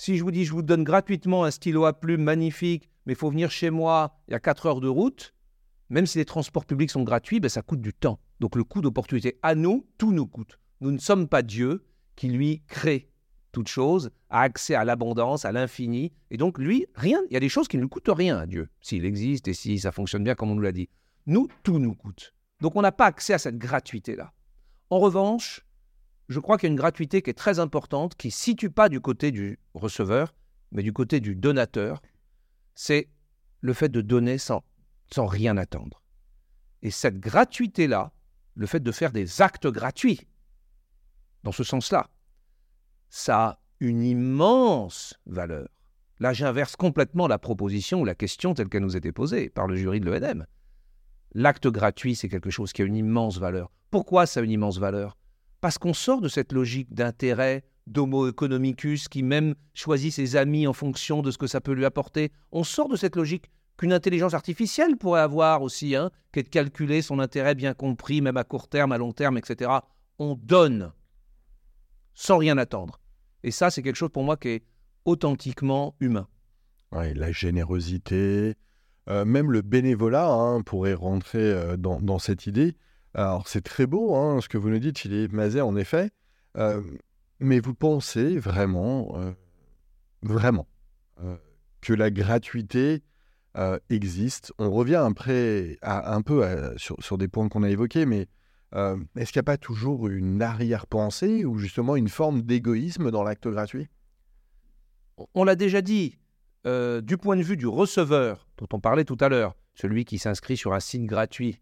Si 0.00 0.16
je 0.16 0.22
vous 0.22 0.30
dis, 0.30 0.44
je 0.44 0.52
vous 0.52 0.62
donne 0.62 0.84
gratuitement 0.84 1.42
un 1.42 1.50
stylo 1.50 1.84
à 1.84 1.92
plume 1.92 2.22
magnifique, 2.22 2.88
mais 3.04 3.14
il 3.14 3.16
faut 3.16 3.30
venir 3.30 3.50
chez 3.50 3.70
moi, 3.70 4.16
il 4.28 4.30
y 4.30 4.34
a 4.34 4.38
4 4.38 4.66
heures 4.66 4.80
de 4.80 4.86
route, 4.86 5.34
même 5.90 6.06
si 6.06 6.18
les 6.18 6.24
transports 6.24 6.66
publics 6.66 6.92
sont 6.92 7.02
gratuits, 7.02 7.40
ben 7.40 7.48
ça 7.48 7.62
coûte 7.62 7.80
du 7.80 7.92
temps. 7.92 8.20
Donc 8.38 8.54
le 8.54 8.62
coût 8.62 8.80
d'opportunité, 8.80 9.40
à 9.42 9.56
nous, 9.56 9.88
tout 9.98 10.12
nous 10.12 10.28
coûte. 10.28 10.60
Nous 10.80 10.92
ne 10.92 10.98
sommes 10.98 11.26
pas 11.26 11.42
Dieu 11.42 11.84
qui, 12.14 12.28
lui, 12.28 12.62
crée 12.68 13.10
toute 13.50 13.66
chose, 13.66 14.12
a 14.30 14.42
accès 14.42 14.76
à 14.76 14.84
l'abondance, 14.84 15.44
à 15.44 15.50
l'infini. 15.50 16.12
Et 16.30 16.36
donc, 16.36 16.58
lui, 16.58 16.86
rien, 16.94 17.20
il 17.28 17.34
y 17.34 17.36
a 17.36 17.40
des 17.40 17.48
choses 17.48 17.66
qui 17.66 17.76
ne 17.76 17.82
lui 17.82 17.88
coûtent 17.88 18.08
rien 18.08 18.38
à 18.38 18.46
Dieu, 18.46 18.68
s'il 18.80 19.04
existe 19.04 19.48
et 19.48 19.52
si 19.52 19.80
ça 19.80 19.90
fonctionne 19.90 20.22
bien 20.22 20.36
comme 20.36 20.52
on 20.52 20.54
nous 20.54 20.62
l'a 20.62 20.70
dit. 20.70 20.88
Nous, 21.26 21.48
tout 21.64 21.80
nous 21.80 21.94
coûte. 21.94 22.34
Donc, 22.60 22.76
on 22.76 22.82
n'a 22.82 22.92
pas 22.92 23.06
accès 23.06 23.32
à 23.32 23.38
cette 23.38 23.58
gratuité-là. 23.58 24.32
En 24.90 25.00
revanche, 25.00 25.66
je 26.28 26.40
crois 26.40 26.58
qu'il 26.58 26.66
y 26.66 26.70
a 26.70 26.72
une 26.72 26.76
gratuité 26.76 27.22
qui 27.22 27.30
est 27.30 27.34
très 27.34 27.58
importante, 27.58 28.14
qui 28.14 28.28
ne 28.28 28.32
situe 28.32 28.70
pas 28.70 28.88
du 28.88 29.00
côté 29.00 29.30
du 29.32 29.58
receveur, 29.74 30.34
mais 30.72 30.82
du 30.82 30.92
côté 30.92 31.20
du 31.20 31.34
donateur. 31.34 32.02
C'est 32.74 33.08
le 33.60 33.72
fait 33.72 33.88
de 33.88 34.00
donner 34.00 34.38
sans, 34.38 34.62
rien 35.16 35.56
attendre. 35.56 36.02
Et 36.82 36.90
cette 36.90 37.18
gratuité-là, 37.18 38.12
le 38.54 38.66
fait 38.66 38.80
de 38.80 38.92
faire 38.92 39.10
des 39.10 39.40
actes 39.42 39.66
gratuits, 39.66 40.20
dans 41.44 41.52
ce 41.52 41.64
sens-là, 41.64 42.08
ça 43.08 43.44
a 43.44 43.60
une 43.80 44.02
immense 44.02 45.18
valeur. 45.26 45.68
Là, 46.20 46.32
j'inverse 46.32 46.76
complètement 46.76 47.26
la 47.26 47.38
proposition 47.38 48.00
ou 48.00 48.04
la 48.04 48.14
question 48.14 48.52
telle 48.52 48.68
qu'elle 48.68 48.82
nous 48.82 48.96
était 48.96 49.12
posée 49.12 49.48
par 49.48 49.66
le 49.66 49.76
jury 49.76 50.00
de 50.00 50.10
l'ENM. 50.10 50.46
L'acte 51.32 51.68
gratuit, 51.68 52.16
c'est 52.16 52.28
quelque 52.28 52.50
chose 52.50 52.72
qui 52.72 52.82
a 52.82 52.84
une 52.84 52.96
immense 52.96 53.38
valeur. 53.38 53.70
Pourquoi 53.90 54.26
ça 54.26 54.40
a 54.40 54.42
une 54.42 54.50
immense 54.50 54.78
valeur? 54.78 55.16
Parce 55.60 55.78
qu'on 55.78 55.94
sort 55.94 56.20
de 56.20 56.28
cette 56.28 56.52
logique 56.52 56.92
d'intérêt, 56.92 57.64
d'homo 57.86 58.28
economicus, 58.28 59.08
qui 59.08 59.22
même 59.22 59.54
choisit 59.74 60.12
ses 60.12 60.36
amis 60.36 60.66
en 60.66 60.72
fonction 60.72 61.22
de 61.22 61.30
ce 61.30 61.38
que 61.38 61.46
ça 61.46 61.60
peut 61.60 61.72
lui 61.72 61.84
apporter. 61.84 62.32
On 62.52 62.64
sort 62.64 62.88
de 62.88 62.96
cette 62.96 63.16
logique 63.16 63.50
qu'une 63.76 63.92
intelligence 63.92 64.34
artificielle 64.34 64.96
pourrait 64.96 65.20
avoir 65.20 65.62
aussi, 65.62 65.94
hein, 65.94 66.10
qui 66.32 66.40
est 66.40 66.42
de 66.42 66.48
calculer 66.48 67.00
son 67.00 67.18
intérêt 67.18 67.54
bien 67.54 67.74
compris, 67.74 68.20
même 68.20 68.36
à 68.36 68.44
court 68.44 68.68
terme, 68.68 68.92
à 68.92 68.98
long 68.98 69.12
terme, 69.12 69.38
etc. 69.38 69.70
On 70.18 70.34
donne 70.34 70.92
sans 72.14 72.38
rien 72.38 72.58
attendre. 72.58 73.00
Et 73.44 73.52
ça, 73.52 73.70
c'est 73.70 73.82
quelque 73.82 73.96
chose 73.96 74.10
pour 74.12 74.24
moi 74.24 74.36
qui 74.36 74.48
est 74.48 74.64
authentiquement 75.04 75.94
humain. 76.00 76.26
La 76.92 77.32
générosité, 77.32 78.54
euh, 79.08 79.24
même 79.24 79.52
le 79.52 79.62
bénévolat 79.62 80.28
hein, 80.28 80.62
pourrait 80.62 80.94
rentrer 80.94 81.38
euh, 81.38 81.76
dans, 81.76 82.18
cette 82.18 82.46
idée. 82.46 82.74
Alors, 83.14 83.48
c'est 83.48 83.62
très 83.62 83.86
beau 83.86 84.14
hein, 84.14 84.40
ce 84.40 84.48
que 84.48 84.58
vous 84.58 84.70
nous 84.70 84.78
dites, 84.78 84.98
Philippe 84.98 85.32
Mazet, 85.32 85.60
en 85.60 85.76
effet. 85.76 86.10
Euh, 86.56 86.82
mais 87.40 87.60
vous 87.60 87.74
pensez 87.74 88.38
vraiment, 88.38 89.12
euh, 89.16 89.32
vraiment, 90.22 90.66
euh, 91.22 91.36
que 91.80 91.92
la 91.92 92.10
gratuité 92.10 93.02
existe? 93.90 94.52
On 94.58 94.70
revient 94.70 95.02
après 95.04 95.78
à, 95.82 96.14
un 96.14 96.22
peu 96.22 96.44
sur, 96.76 97.18
des 97.18 97.26
points 97.26 97.48
qu'on 97.48 97.64
a 97.64 97.70
évoqués, 97.70 98.06
mais 98.06 98.28
est-ce 98.72 99.32
qu'il 99.32 99.38
n'y 99.38 99.40
a 99.40 99.42
pas 99.42 99.56
toujours 99.56 100.06
une 100.06 100.42
arrière-pensée 100.42 101.44
ou 101.44 101.58
justement 101.58 101.96
une 101.96 102.08
forme 102.08 102.42
d'égoïsme 102.42 103.10
dans 103.10 103.24
l'acte 103.24 103.48
gratuit? 103.48 103.88
On 105.34 105.42
l'a 105.42 105.56
déjà 105.56 105.80
dit, 105.80 106.18
du 106.64 107.16
point 107.16 107.34
de 107.34 107.42
vue 107.42 107.56
du 107.56 107.66
receveur, 107.66 108.46
dont 108.58 108.68
on 108.72 108.78
parlait 108.78 109.04
tout 109.04 109.18
à 109.18 109.28
l'heure, 109.28 109.56
celui 109.74 110.04
qui 110.04 110.18
s'inscrit 110.18 110.56
sur 110.56 110.72
un 110.72 110.80
site 110.80 111.06
gratuit 111.06 111.58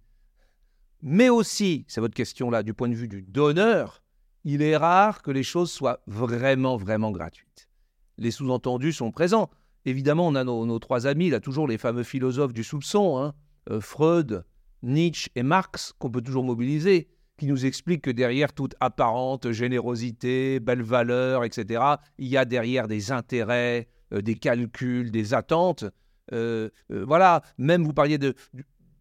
mais 1.03 1.29
aussi, 1.29 1.85
c'est 1.89 2.01
votre 2.01 2.15
question 2.15 2.51
là, 2.51 2.63
du 2.63 2.75
point 2.75 2.89
de 2.89 2.95
vue 2.95 3.09
du 3.09 3.23
donneur, 3.23 4.03
il 4.45 4.63
est 4.63 4.77
rare 4.77 5.23
que 5.23 5.31
les 5.31 5.43
choses 5.43 5.71
soient 5.71 6.01
vraiment, 6.07 6.77
vraiment 6.77 7.11
gratuites. 7.11 7.69
Les 8.19 8.31
sous-entendus 8.31 8.93
sont 8.93 9.11
présents. 9.11 9.51
Évidemment, 9.85 10.27
on 10.27 10.35
a 10.35 10.45
nos, 10.45 10.79
trois 10.79 11.07
amis, 11.07 11.31
là, 11.31 11.41
toujours 11.41 11.69
les 11.69 11.79
fameux 11.79 12.03
philosophes 12.03 12.53
du 12.53 12.65
soupçon, 12.65 13.19
hein, 13.19 13.35
euh, 13.71 13.81
Freud, 13.81 14.45
Nietzsche 14.83 15.31
et 15.35 15.43
Marx, 15.43 15.93
qu'on 15.99 16.11
peut 16.11 16.23
toujours 16.23 16.45
mobiliser, 16.45 17.09
qui 17.39 17.47
nous 17.47 17.67
expliquent 17.67 18.03
que 18.03 18.11
derrière 18.11 18.53
toute 18.53 18.75
apparente 18.81 19.51
générosité, 19.51 20.61
belle 20.61 20.83
valeur, 20.83 21.45
etc., 21.45 21.83
il 22.19 22.29
y 22.29 22.37
a 22.37 22.45
derrière 22.45 22.89
des 22.89 23.13
intérêts, 23.13 23.89
euh, 24.13 24.23
des 24.23 24.37
calculs, 24.37 25.11
des 25.11 25.35
attentes. 25.35 25.85
Euh, 26.33 26.71
voilà, 26.89 27.43
même 27.59 27.85
vous 27.85 27.93
parliez 27.93 28.19
de, 28.19 28.35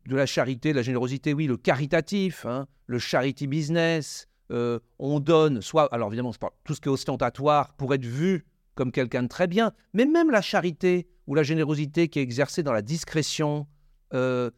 de 0.08 0.16
la 0.16 0.26
charité, 0.26 0.72
de 0.72 0.76
la 0.76 0.82
générosité, 0.82 1.34
oui, 1.34 1.48
le 1.48 1.58
caritatif, 1.58 2.46
hein, 2.46 2.68
le 2.88 3.00
charity 3.00 3.48
business. 3.48 4.28
Euh, 4.52 4.80
on 5.00 5.20
donne, 5.20 5.62
soit, 5.62 5.92
alors 5.94 6.10
évidemment, 6.10 6.34
tout 6.64 6.76
ce 6.76 6.82
qui 6.82 6.88
est 6.88 6.92
ostentatoire 6.92 7.74
pour 7.74 7.94
être 7.94 8.06
vu 8.06 8.46
comme 8.76 8.92
quelqu'un 8.92 9.24
de 9.24 9.28
très 9.28 9.48
bien, 9.48 9.72
mais 9.94 10.06
même 10.06 10.30
la 10.30 10.42
charité 10.42 11.08
ou 11.28 11.34
la 11.34 11.44
générosité 11.44 12.10
qui 12.10 12.20
est 12.20 12.22
exercée 12.22 12.62
dans 12.62 12.74
la 12.74 12.82
discrétion, 12.82 13.68
euh, 14.14 14.52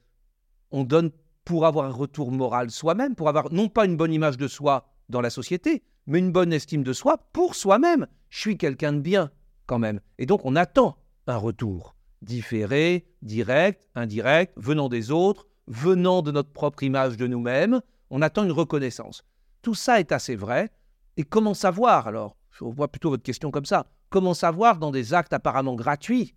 on 0.72 0.84
donne 0.84 1.12
pour 1.46 1.66
avoir 1.66 1.86
un 1.86 1.92
retour 1.92 2.32
moral 2.32 2.70
soi-même, 2.72 3.16
pour 3.16 3.30
avoir 3.30 3.54
non 3.54 3.70
pas 3.70 3.86
une 3.86 3.96
bonne 3.96 4.12
image 4.12 4.38
de 4.38 4.48
soi 4.48 4.90
dans 5.08 5.22
la 5.22 5.30
société, 5.30 5.84
mais 6.08 6.20
une 6.20 6.32
bonne 6.32 6.52
estime 6.52 6.84
de 6.84 6.92
soi 6.92 7.18
pour 7.32 7.56
soi-même. 7.56 8.08
Je 8.30 8.40
suis 8.40 8.58
quelqu'un 8.58 8.92
de 8.92 9.00
bien 9.00 9.32
quand 9.66 9.80
même. 9.80 10.02
Et 10.18 10.26
donc 10.26 10.42
on 10.44 10.56
attend 10.58 10.98
un 11.28 11.38
retour 11.38 11.96
différé, 12.22 13.06
direct, 13.22 13.88
indirect, 13.96 14.54
venant 14.58 14.90
des 14.90 15.12
autres, 15.12 15.48
venant 15.68 16.22
de 16.22 16.32
notre 16.32 16.52
propre 16.52 16.84
image 16.84 17.18
de 17.18 17.28
nous-mêmes. 17.28 17.82
On 18.10 18.22
attend 18.22 18.44
une 18.44 18.52
reconnaissance. 18.52 19.24
Tout 19.62 19.76
ça 19.76 20.00
est 20.00 20.12
assez 20.12 20.36
vrai. 20.36 20.72
Et 21.18 21.24
comment 21.24 21.54
savoir 21.54 22.08
alors? 22.08 22.38
Je 22.52 22.64
vois 22.64 22.88
plutôt 22.88 23.10
votre 23.10 23.24
question 23.24 23.52
comme 23.52 23.66
ça. 23.66 23.88
Comment 24.10 24.34
savoir 24.34 24.78
dans 24.78 24.92
des 24.92 25.14
actes 25.14 25.34
apparemment 25.34 25.76
gratuits 25.76 26.36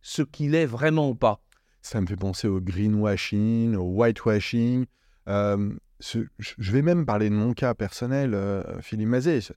ce 0.00 0.22
qu'il 0.22 0.54
est 0.54 0.66
vraiment 0.66 1.10
ou 1.10 1.14
pas? 1.14 1.44
Ça 1.82 2.00
me 2.00 2.06
fait 2.06 2.16
penser 2.16 2.48
au 2.48 2.60
greenwashing, 2.60 3.76
au 3.76 3.84
whitewashing. 3.84 4.86
Euh, 5.28 5.72
je 6.00 6.72
vais 6.72 6.82
même 6.82 7.06
parler 7.06 7.28
de 7.28 7.34
mon 7.34 7.52
cas 7.52 7.74
personnel, 7.74 8.34
euh, 8.34 8.80
Philippe 8.80 9.08
Mazet. 9.08 9.52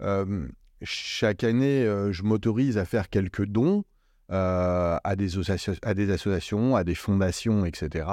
Euh, 0.00 0.46
chaque 0.82 1.44
année, 1.44 1.84
je 2.10 2.22
m'autorise 2.22 2.78
à 2.78 2.84
faire 2.84 3.10
quelques 3.10 3.44
dons 3.44 3.84
à 4.30 5.14
des, 5.16 5.38
à, 5.82 5.94
des 5.94 6.10
associations, 6.10 6.76
à 6.76 6.84
des 6.84 6.94
fondations, 6.94 7.64
etc. 7.64 8.06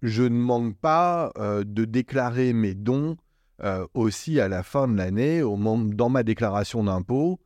Je 0.00 0.22
ne 0.22 0.36
manque 0.36 0.76
pas 0.76 1.32
de 1.36 1.84
déclarer 1.84 2.52
mes 2.52 2.74
dons 2.74 3.16
aussi 3.94 4.40
à 4.40 4.48
la 4.48 4.62
fin 4.62 4.88
de 4.88 4.96
l'année, 4.96 5.40
dans 5.40 6.08
ma 6.08 6.22
déclaration 6.22 6.84
d'impôt 6.84 7.40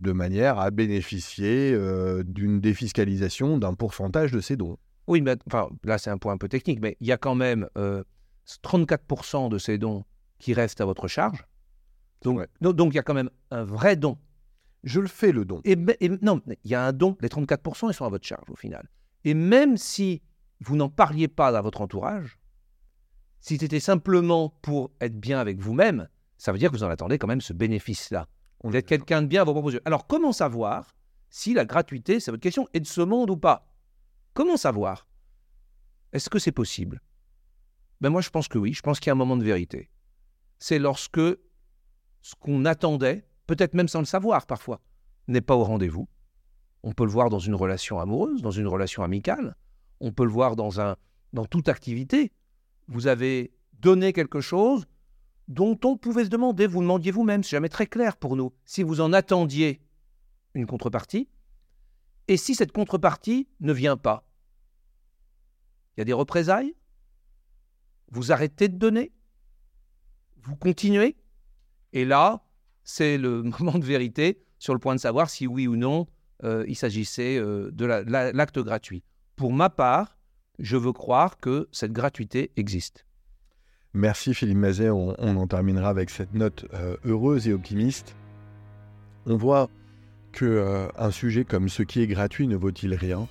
de 0.00 0.12
manière 0.12 0.58
à 0.58 0.70
bénéficier 0.70 1.72
euh, 1.72 2.22
d'une 2.24 2.60
défiscalisation 2.60 3.58
d'un 3.58 3.74
pourcentage 3.74 4.32
de 4.32 4.40
ces 4.40 4.56
dons. 4.56 4.78
Oui, 5.06 5.20
mais 5.20 5.36
enfin, 5.46 5.68
là 5.84 5.98
c'est 5.98 6.10
un 6.10 6.18
point 6.18 6.34
un 6.34 6.38
peu 6.38 6.48
technique, 6.48 6.80
mais 6.80 6.96
il 7.00 7.06
y 7.06 7.12
a 7.12 7.16
quand 7.16 7.34
même 7.34 7.68
34% 8.46 9.46
euh, 9.46 9.48
de 9.48 9.58
ces 9.58 9.78
dons 9.78 10.04
qui 10.38 10.54
restent 10.54 10.80
à 10.80 10.84
votre 10.84 11.08
charge. 11.08 11.44
Donc, 12.22 12.46
donc 12.60 12.92
il 12.92 12.96
y 12.96 12.98
a 12.98 13.02
quand 13.02 13.14
même 13.14 13.30
un 13.50 13.64
vrai 13.64 13.96
don. 13.96 14.18
Je 14.84 15.00
le 15.00 15.08
fais 15.08 15.32
le 15.32 15.44
don. 15.44 15.60
Et, 15.64 15.76
non, 16.22 16.40
il 16.46 16.70
y 16.70 16.74
a 16.74 16.84
un 16.84 16.92
don, 16.92 17.16
les 17.20 17.28
34% 17.28 17.90
ils 17.90 17.94
sont 17.94 18.04
à 18.04 18.08
votre 18.08 18.26
charge 18.26 18.48
au 18.50 18.56
final. 18.56 18.88
Et 19.24 19.34
même 19.34 19.76
si 19.76 20.22
vous 20.60 20.76
n'en 20.76 20.88
parliez 20.88 21.28
pas 21.28 21.48
à 21.48 21.60
votre 21.60 21.80
entourage, 21.80 22.38
si 23.40 23.58
c'était 23.58 23.80
simplement 23.80 24.50
pour 24.62 24.90
être 25.00 25.18
bien 25.18 25.38
avec 25.38 25.58
vous-même, 25.58 26.08
ça 26.36 26.52
veut 26.52 26.58
dire 26.58 26.70
que 26.70 26.76
vous 26.76 26.84
en 26.84 26.90
attendez 26.90 27.18
quand 27.18 27.26
même 27.26 27.40
ce 27.40 27.52
bénéfice-là. 27.52 28.28
Vous 28.62 28.74
êtes 28.74 28.86
quelqu'un 28.86 29.22
de 29.22 29.26
bien 29.26 29.42
à 29.42 29.44
vos 29.44 29.52
propres 29.52 29.72
yeux. 29.72 29.82
Alors, 29.84 30.06
comment 30.06 30.32
savoir 30.32 30.96
si 31.30 31.54
la 31.54 31.64
gratuité, 31.64 32.20
c'est 32.20 32.30
votre 32.30 32.42
question, 32.42 32.68
est 32.72 32.80
de 32.80 32.86
ce 32.86 33.00
monde 33.00 33.30
ou 33.30 33.36
pas? 33.36 33.68
Comment 34.34 34.56
savoir? 34.56 35.06
Est-ce 36.12 36.30
que 36.30 36.38
c'est 36.38 36.52
possible? 36.52 37.00
Ben 38.00 38.10
Moi, 38.10 38.20
je 38.20 38.30
pense 38.30 38.48
que 38.48 38.58
oui. 38.58 38.72
Je 38.72 38.82
pense 38.82 38.98
qu'il 38.98 39.08
y 39.08 39.10
a 39.10 39.12
un 39.12 39.16
moment 39.16 39.36
de 39.36 39.44
vérité. 39.44 39.90
C'est 40.58 40.78
lorsque 40.78 41.20
ce 41.20 42.34
qu'on 42.40 42.64
attendait, 42.64 43.27
peut-être 43.48 43.74
même 43.74 43.88
sans 43.88 43.98
le 43.98 44.04
savoir 44.04 44.46
parfois, 44.46 44.80
n'est 45.26 45.40
pas 45.40 45.56
au 45.56 45.64
rendez-vous. 45.64 46.08
On 46.84 46.92
peut 46.92 47.04
le 47.04 47.10
voir 47.10 47.30
dans 47.30 47.40
une 47.40 47.56
relation 47.56 47.98
amoureuse, 47.98 48.42
dans 48.42 48.52
une 48.52 48.68
relation 48.68 49.02
amicale. 49.02 49.56
On 50.00 50.12
peut 50.12 50.24
le 50.24 50.30
voir 50.30 50.54
dans, 50.54 50.80
un, 50.80 50.96
dans 51.32 51.46
toute 51.46 51.68
activité. 51.68 52.30
Vous 52.86 53.08
avez 53.08 53.52
donné 53.72 54.12
quelque 54.12 54.40
chose, 54.40 54.86
dont 55.48 55.78
on 55.84 55.96
pouvait 55.96 56.26
se 56.26 56.30
demander, 56.30 56.66
vous 56.66 56.82
demandiez 56.82 57.10
vous-même, 57.10 57.42
c'est 57.42 57.56
jamais 57.56 57.70
très 57.70 57.86
clair 57.86 58.16
pour 58.16 58.36
nous, 58.36 58.52
si 58.64 58.82
vous 58.82 59.00
en 59.00 59.12
attendiez 59.12 59.80
une 60.54 60.66
contrepartie, 60.66 61.28
et 62.28 62.36
si 62.36 62.54
cette 62.54 62.72
contrepartie 62.72 63.48
ne 63.60 63.72
vient 63.72 63.96
pas. 63.96 64.28
Il 65.96 66.00
y 66.00 66.02
a 66.02 66.04
des 66.04 66.12
représailles? 66.12 66.74
Vous 68.10 68.30
arrêtez 68.30 68.68
de 68.68 68.76
donner? 68.76 69.12
Vous 70.42 70.54
continuez? 70.56 71.16
Et 71.92 72.04
là, 72.04 72.44
c'est 72.88 73.18
le 73.18 73.42
moment 73.60 73.78
de 73.78 73.84
vérité 73.84 74.38
sur 74.58 74.72
le 74.72 74.80
point 74.80 74.94
de 74.94 75.00
savoir 75.00 75.30
si 75.30 75.46
oui 75.46 75.68
ou 75.68 75.76
non 75.76 76.06
euh, 76.42 76.64
il 76.66 76.74
s'agissait 76.74 77.36
euh, 77.36 77.70
de 77.72 77.84
l'acte 77.84 78.58
gratuit. 78.60 79.02
Pour 79.36 79.52
ma 79.52 79.68
part, 79.68 80.16
je 80.58 80.76
veux 80.76 80.92
croire 80.92 81.38
que 81.38 81.68
cette 81.70 81.92
gratuité 81.92 82.50
existe. 82.56 83.04
Merci 83.92 84.34
Philippe 84.34 84.58
Mazet, 84.58 84.90
on, 84.90 85.14
en 85.18 85.46
terminera 85.46 85.88
avec 85.88 86.10
cette 86.10 86.32
note 86.34 86.66
euh, 86.74 86.96
heureuse 87.04 87.46
et 87.48 87.52
optimiste. 87.52 88.14
On 89.26 89.36
voit 89.36 89.68
que 90.32 90.88
un 90.96 91.10
sujet 91.10 91.44
comme 91.44 91.68
ce 91.68 91.82
qui 91.82 92.00
est 92.00 92.06
gratuit 92.06 92.46
ne 92.46 92.56
vaut-il 92.56 92.94
rien 92.94 93.26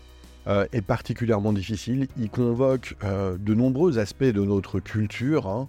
est 0.72 0.82
particulièrement 0.82 1.54
difficile. 1.54 2.08
Il 2.18 2.30
convoque 2.30 2.96
de 3.04 3.54
nombreux 3.54 4.00
aspects 4.00 4.24
de 4.24 4.42
notre 4.42 4.80
culture 4.80 5.48
hein, 5.48 5.68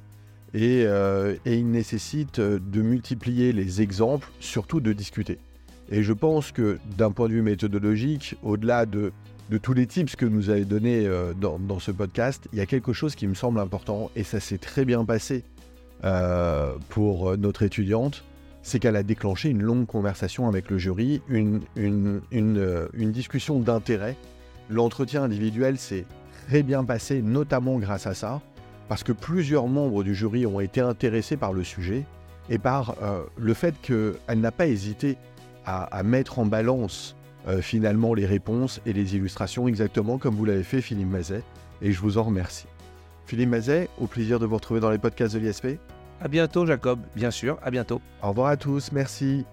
et, 0.54 0.82
et, 0.82 1.56
il 1.56 1.70
nécessite 1.70 2.40
de 2.40 2.82
multiplier 2.82 3.52
les 3.52 3.82
exemples, 3.82 4.30
surtout 4.40 4.80
de 4.80 4.92
discuter. 4.92 5.38
Et 5.90 6.02
je 6.02 6.12
pense 6.12 6.52
que 6.52 6.78
d'un 6.96 7.10
point 7.10 7.28
de 7.28 7.34
vue 7.34 7.42
méthodologique, 7.42 8.36
au-delà 8.42 8.84
de 8.84 9.12
tous 9.56 9.72
les 9.72 9.86
tips 9.86 10.16
que 10.16 10.26
nous 10.26 10.50
avez 10.50 10.66
donnés 10.66 11.06
euh, 11.06 11.32
dans, 11.32 11.78
ce 11.78 11.90
podcast, 11.90 12.46
il 12.52 12.58
y 12.58 12.60
a 12.60 12.66
quelque 12.66 12.92
chose 12.92 13.14
qui 13.14 13.26
me 13.26 13.34
semble 13.34 13.58
important, 13.58 14.10
et 14.14 14.22
ça 14.22 14.40
s'est 14.40 14.58
très 14.58 14.84
bien 14.84 15.04
passé 15.06 15.44
euh, 16.04 16.74
pour 16.90 17.36
notre 17.38 17.62
étudiante, 17.62 18.24
c'est 18.62 18.78
qu'elle 18.78 18.96
a 18.96 19.02
déclenché 19.02 19.48
une 19.48 19.62
longue 19.62 19.86
conversation 19.86 20.46
avec 20.46 20.68
le 20.70 20.76
jury, 20.76 21.22
euh, 21.30 22.20
une 22.30 23.12
discussion 23.12 23.58
d'intérêt. 23.60 24.16
L'entretien 24.68 25.22
individuel 25.22 25.78
s'est 25.78 26.04
très 26.46 26.62
bien 26.62 26.84
passé, 26.84 27.22
notamment 27.22 27.78
grâce 27.78 28.06
à 28.06 28.12
ça, 28.12 28.42
parce 28.88 29.02
que 29.02 29.12
plusieurs 29.12 29.68
membres 29.68 30.02
du 30.02 30.14
jury 30.14 30.46
ont 30.46 30.60
été 30.60 30.80
intéressés 30.80 31.36
par 31.36 31.52
le 31.52 31.64
sujet 31.64 32.04
et 32.50 32.58
par 32.58 32.96
le 33.36 33.54
fait 33.54 33.74
qu'elle 33.82 34.40
n'a 34.40 34.50
pas 34.50 34.66
hésité 34.66 35.16
à, 35.66 35.84
à 35.84 36.02
mettre 36.02 36.38
en 36.38 36.46
balance 36.46 37.14
euh, 37.48 37.62
finalement 37.62 38.14
les 38.14 38.26
réponses 38.26 38.80
et 38.84 38.92
les 38.92 39.16
illustrations 39.16 39.68
exactement 39.68 40.18
comme 40.18 40.34
vous 40.34 40.44
l'avez 40.44 40.64
fait 40.64 40.82
Philippe 40.82 41.08
Mazet 41.08 41.42
et 41.80 41.92
je 41.92 42.00
vous 42.00 42.18
en 42.18 42.24
remercie. 42.24 42.66
Philippe 43.26 43.50
Mazet, 43.50 43.88
au 43.98 44.06
plaisir 44.06 44.38
de 44.38 44.46
vous 44.46 44.56
retrouver 44.56 44.80
dans 44.80 44.90
les 44.90 44.98
podcasts 44.98 45.34
de 45.34 45.38
l'ISP. 45.38 45.78
À 46.20 46.28
bientôt 46.28 46.66
Jacob, 46.66 46.98
bien 47.14 47.30
sûr, 47.30 47.58
à 47.62 47.70
bientôt. 47.70 48.00
Au 48.22 48.30
revoir 48.30 48.48
à 48.48 48.56
tous, 48.56 48.90
merci. 48.92 49.46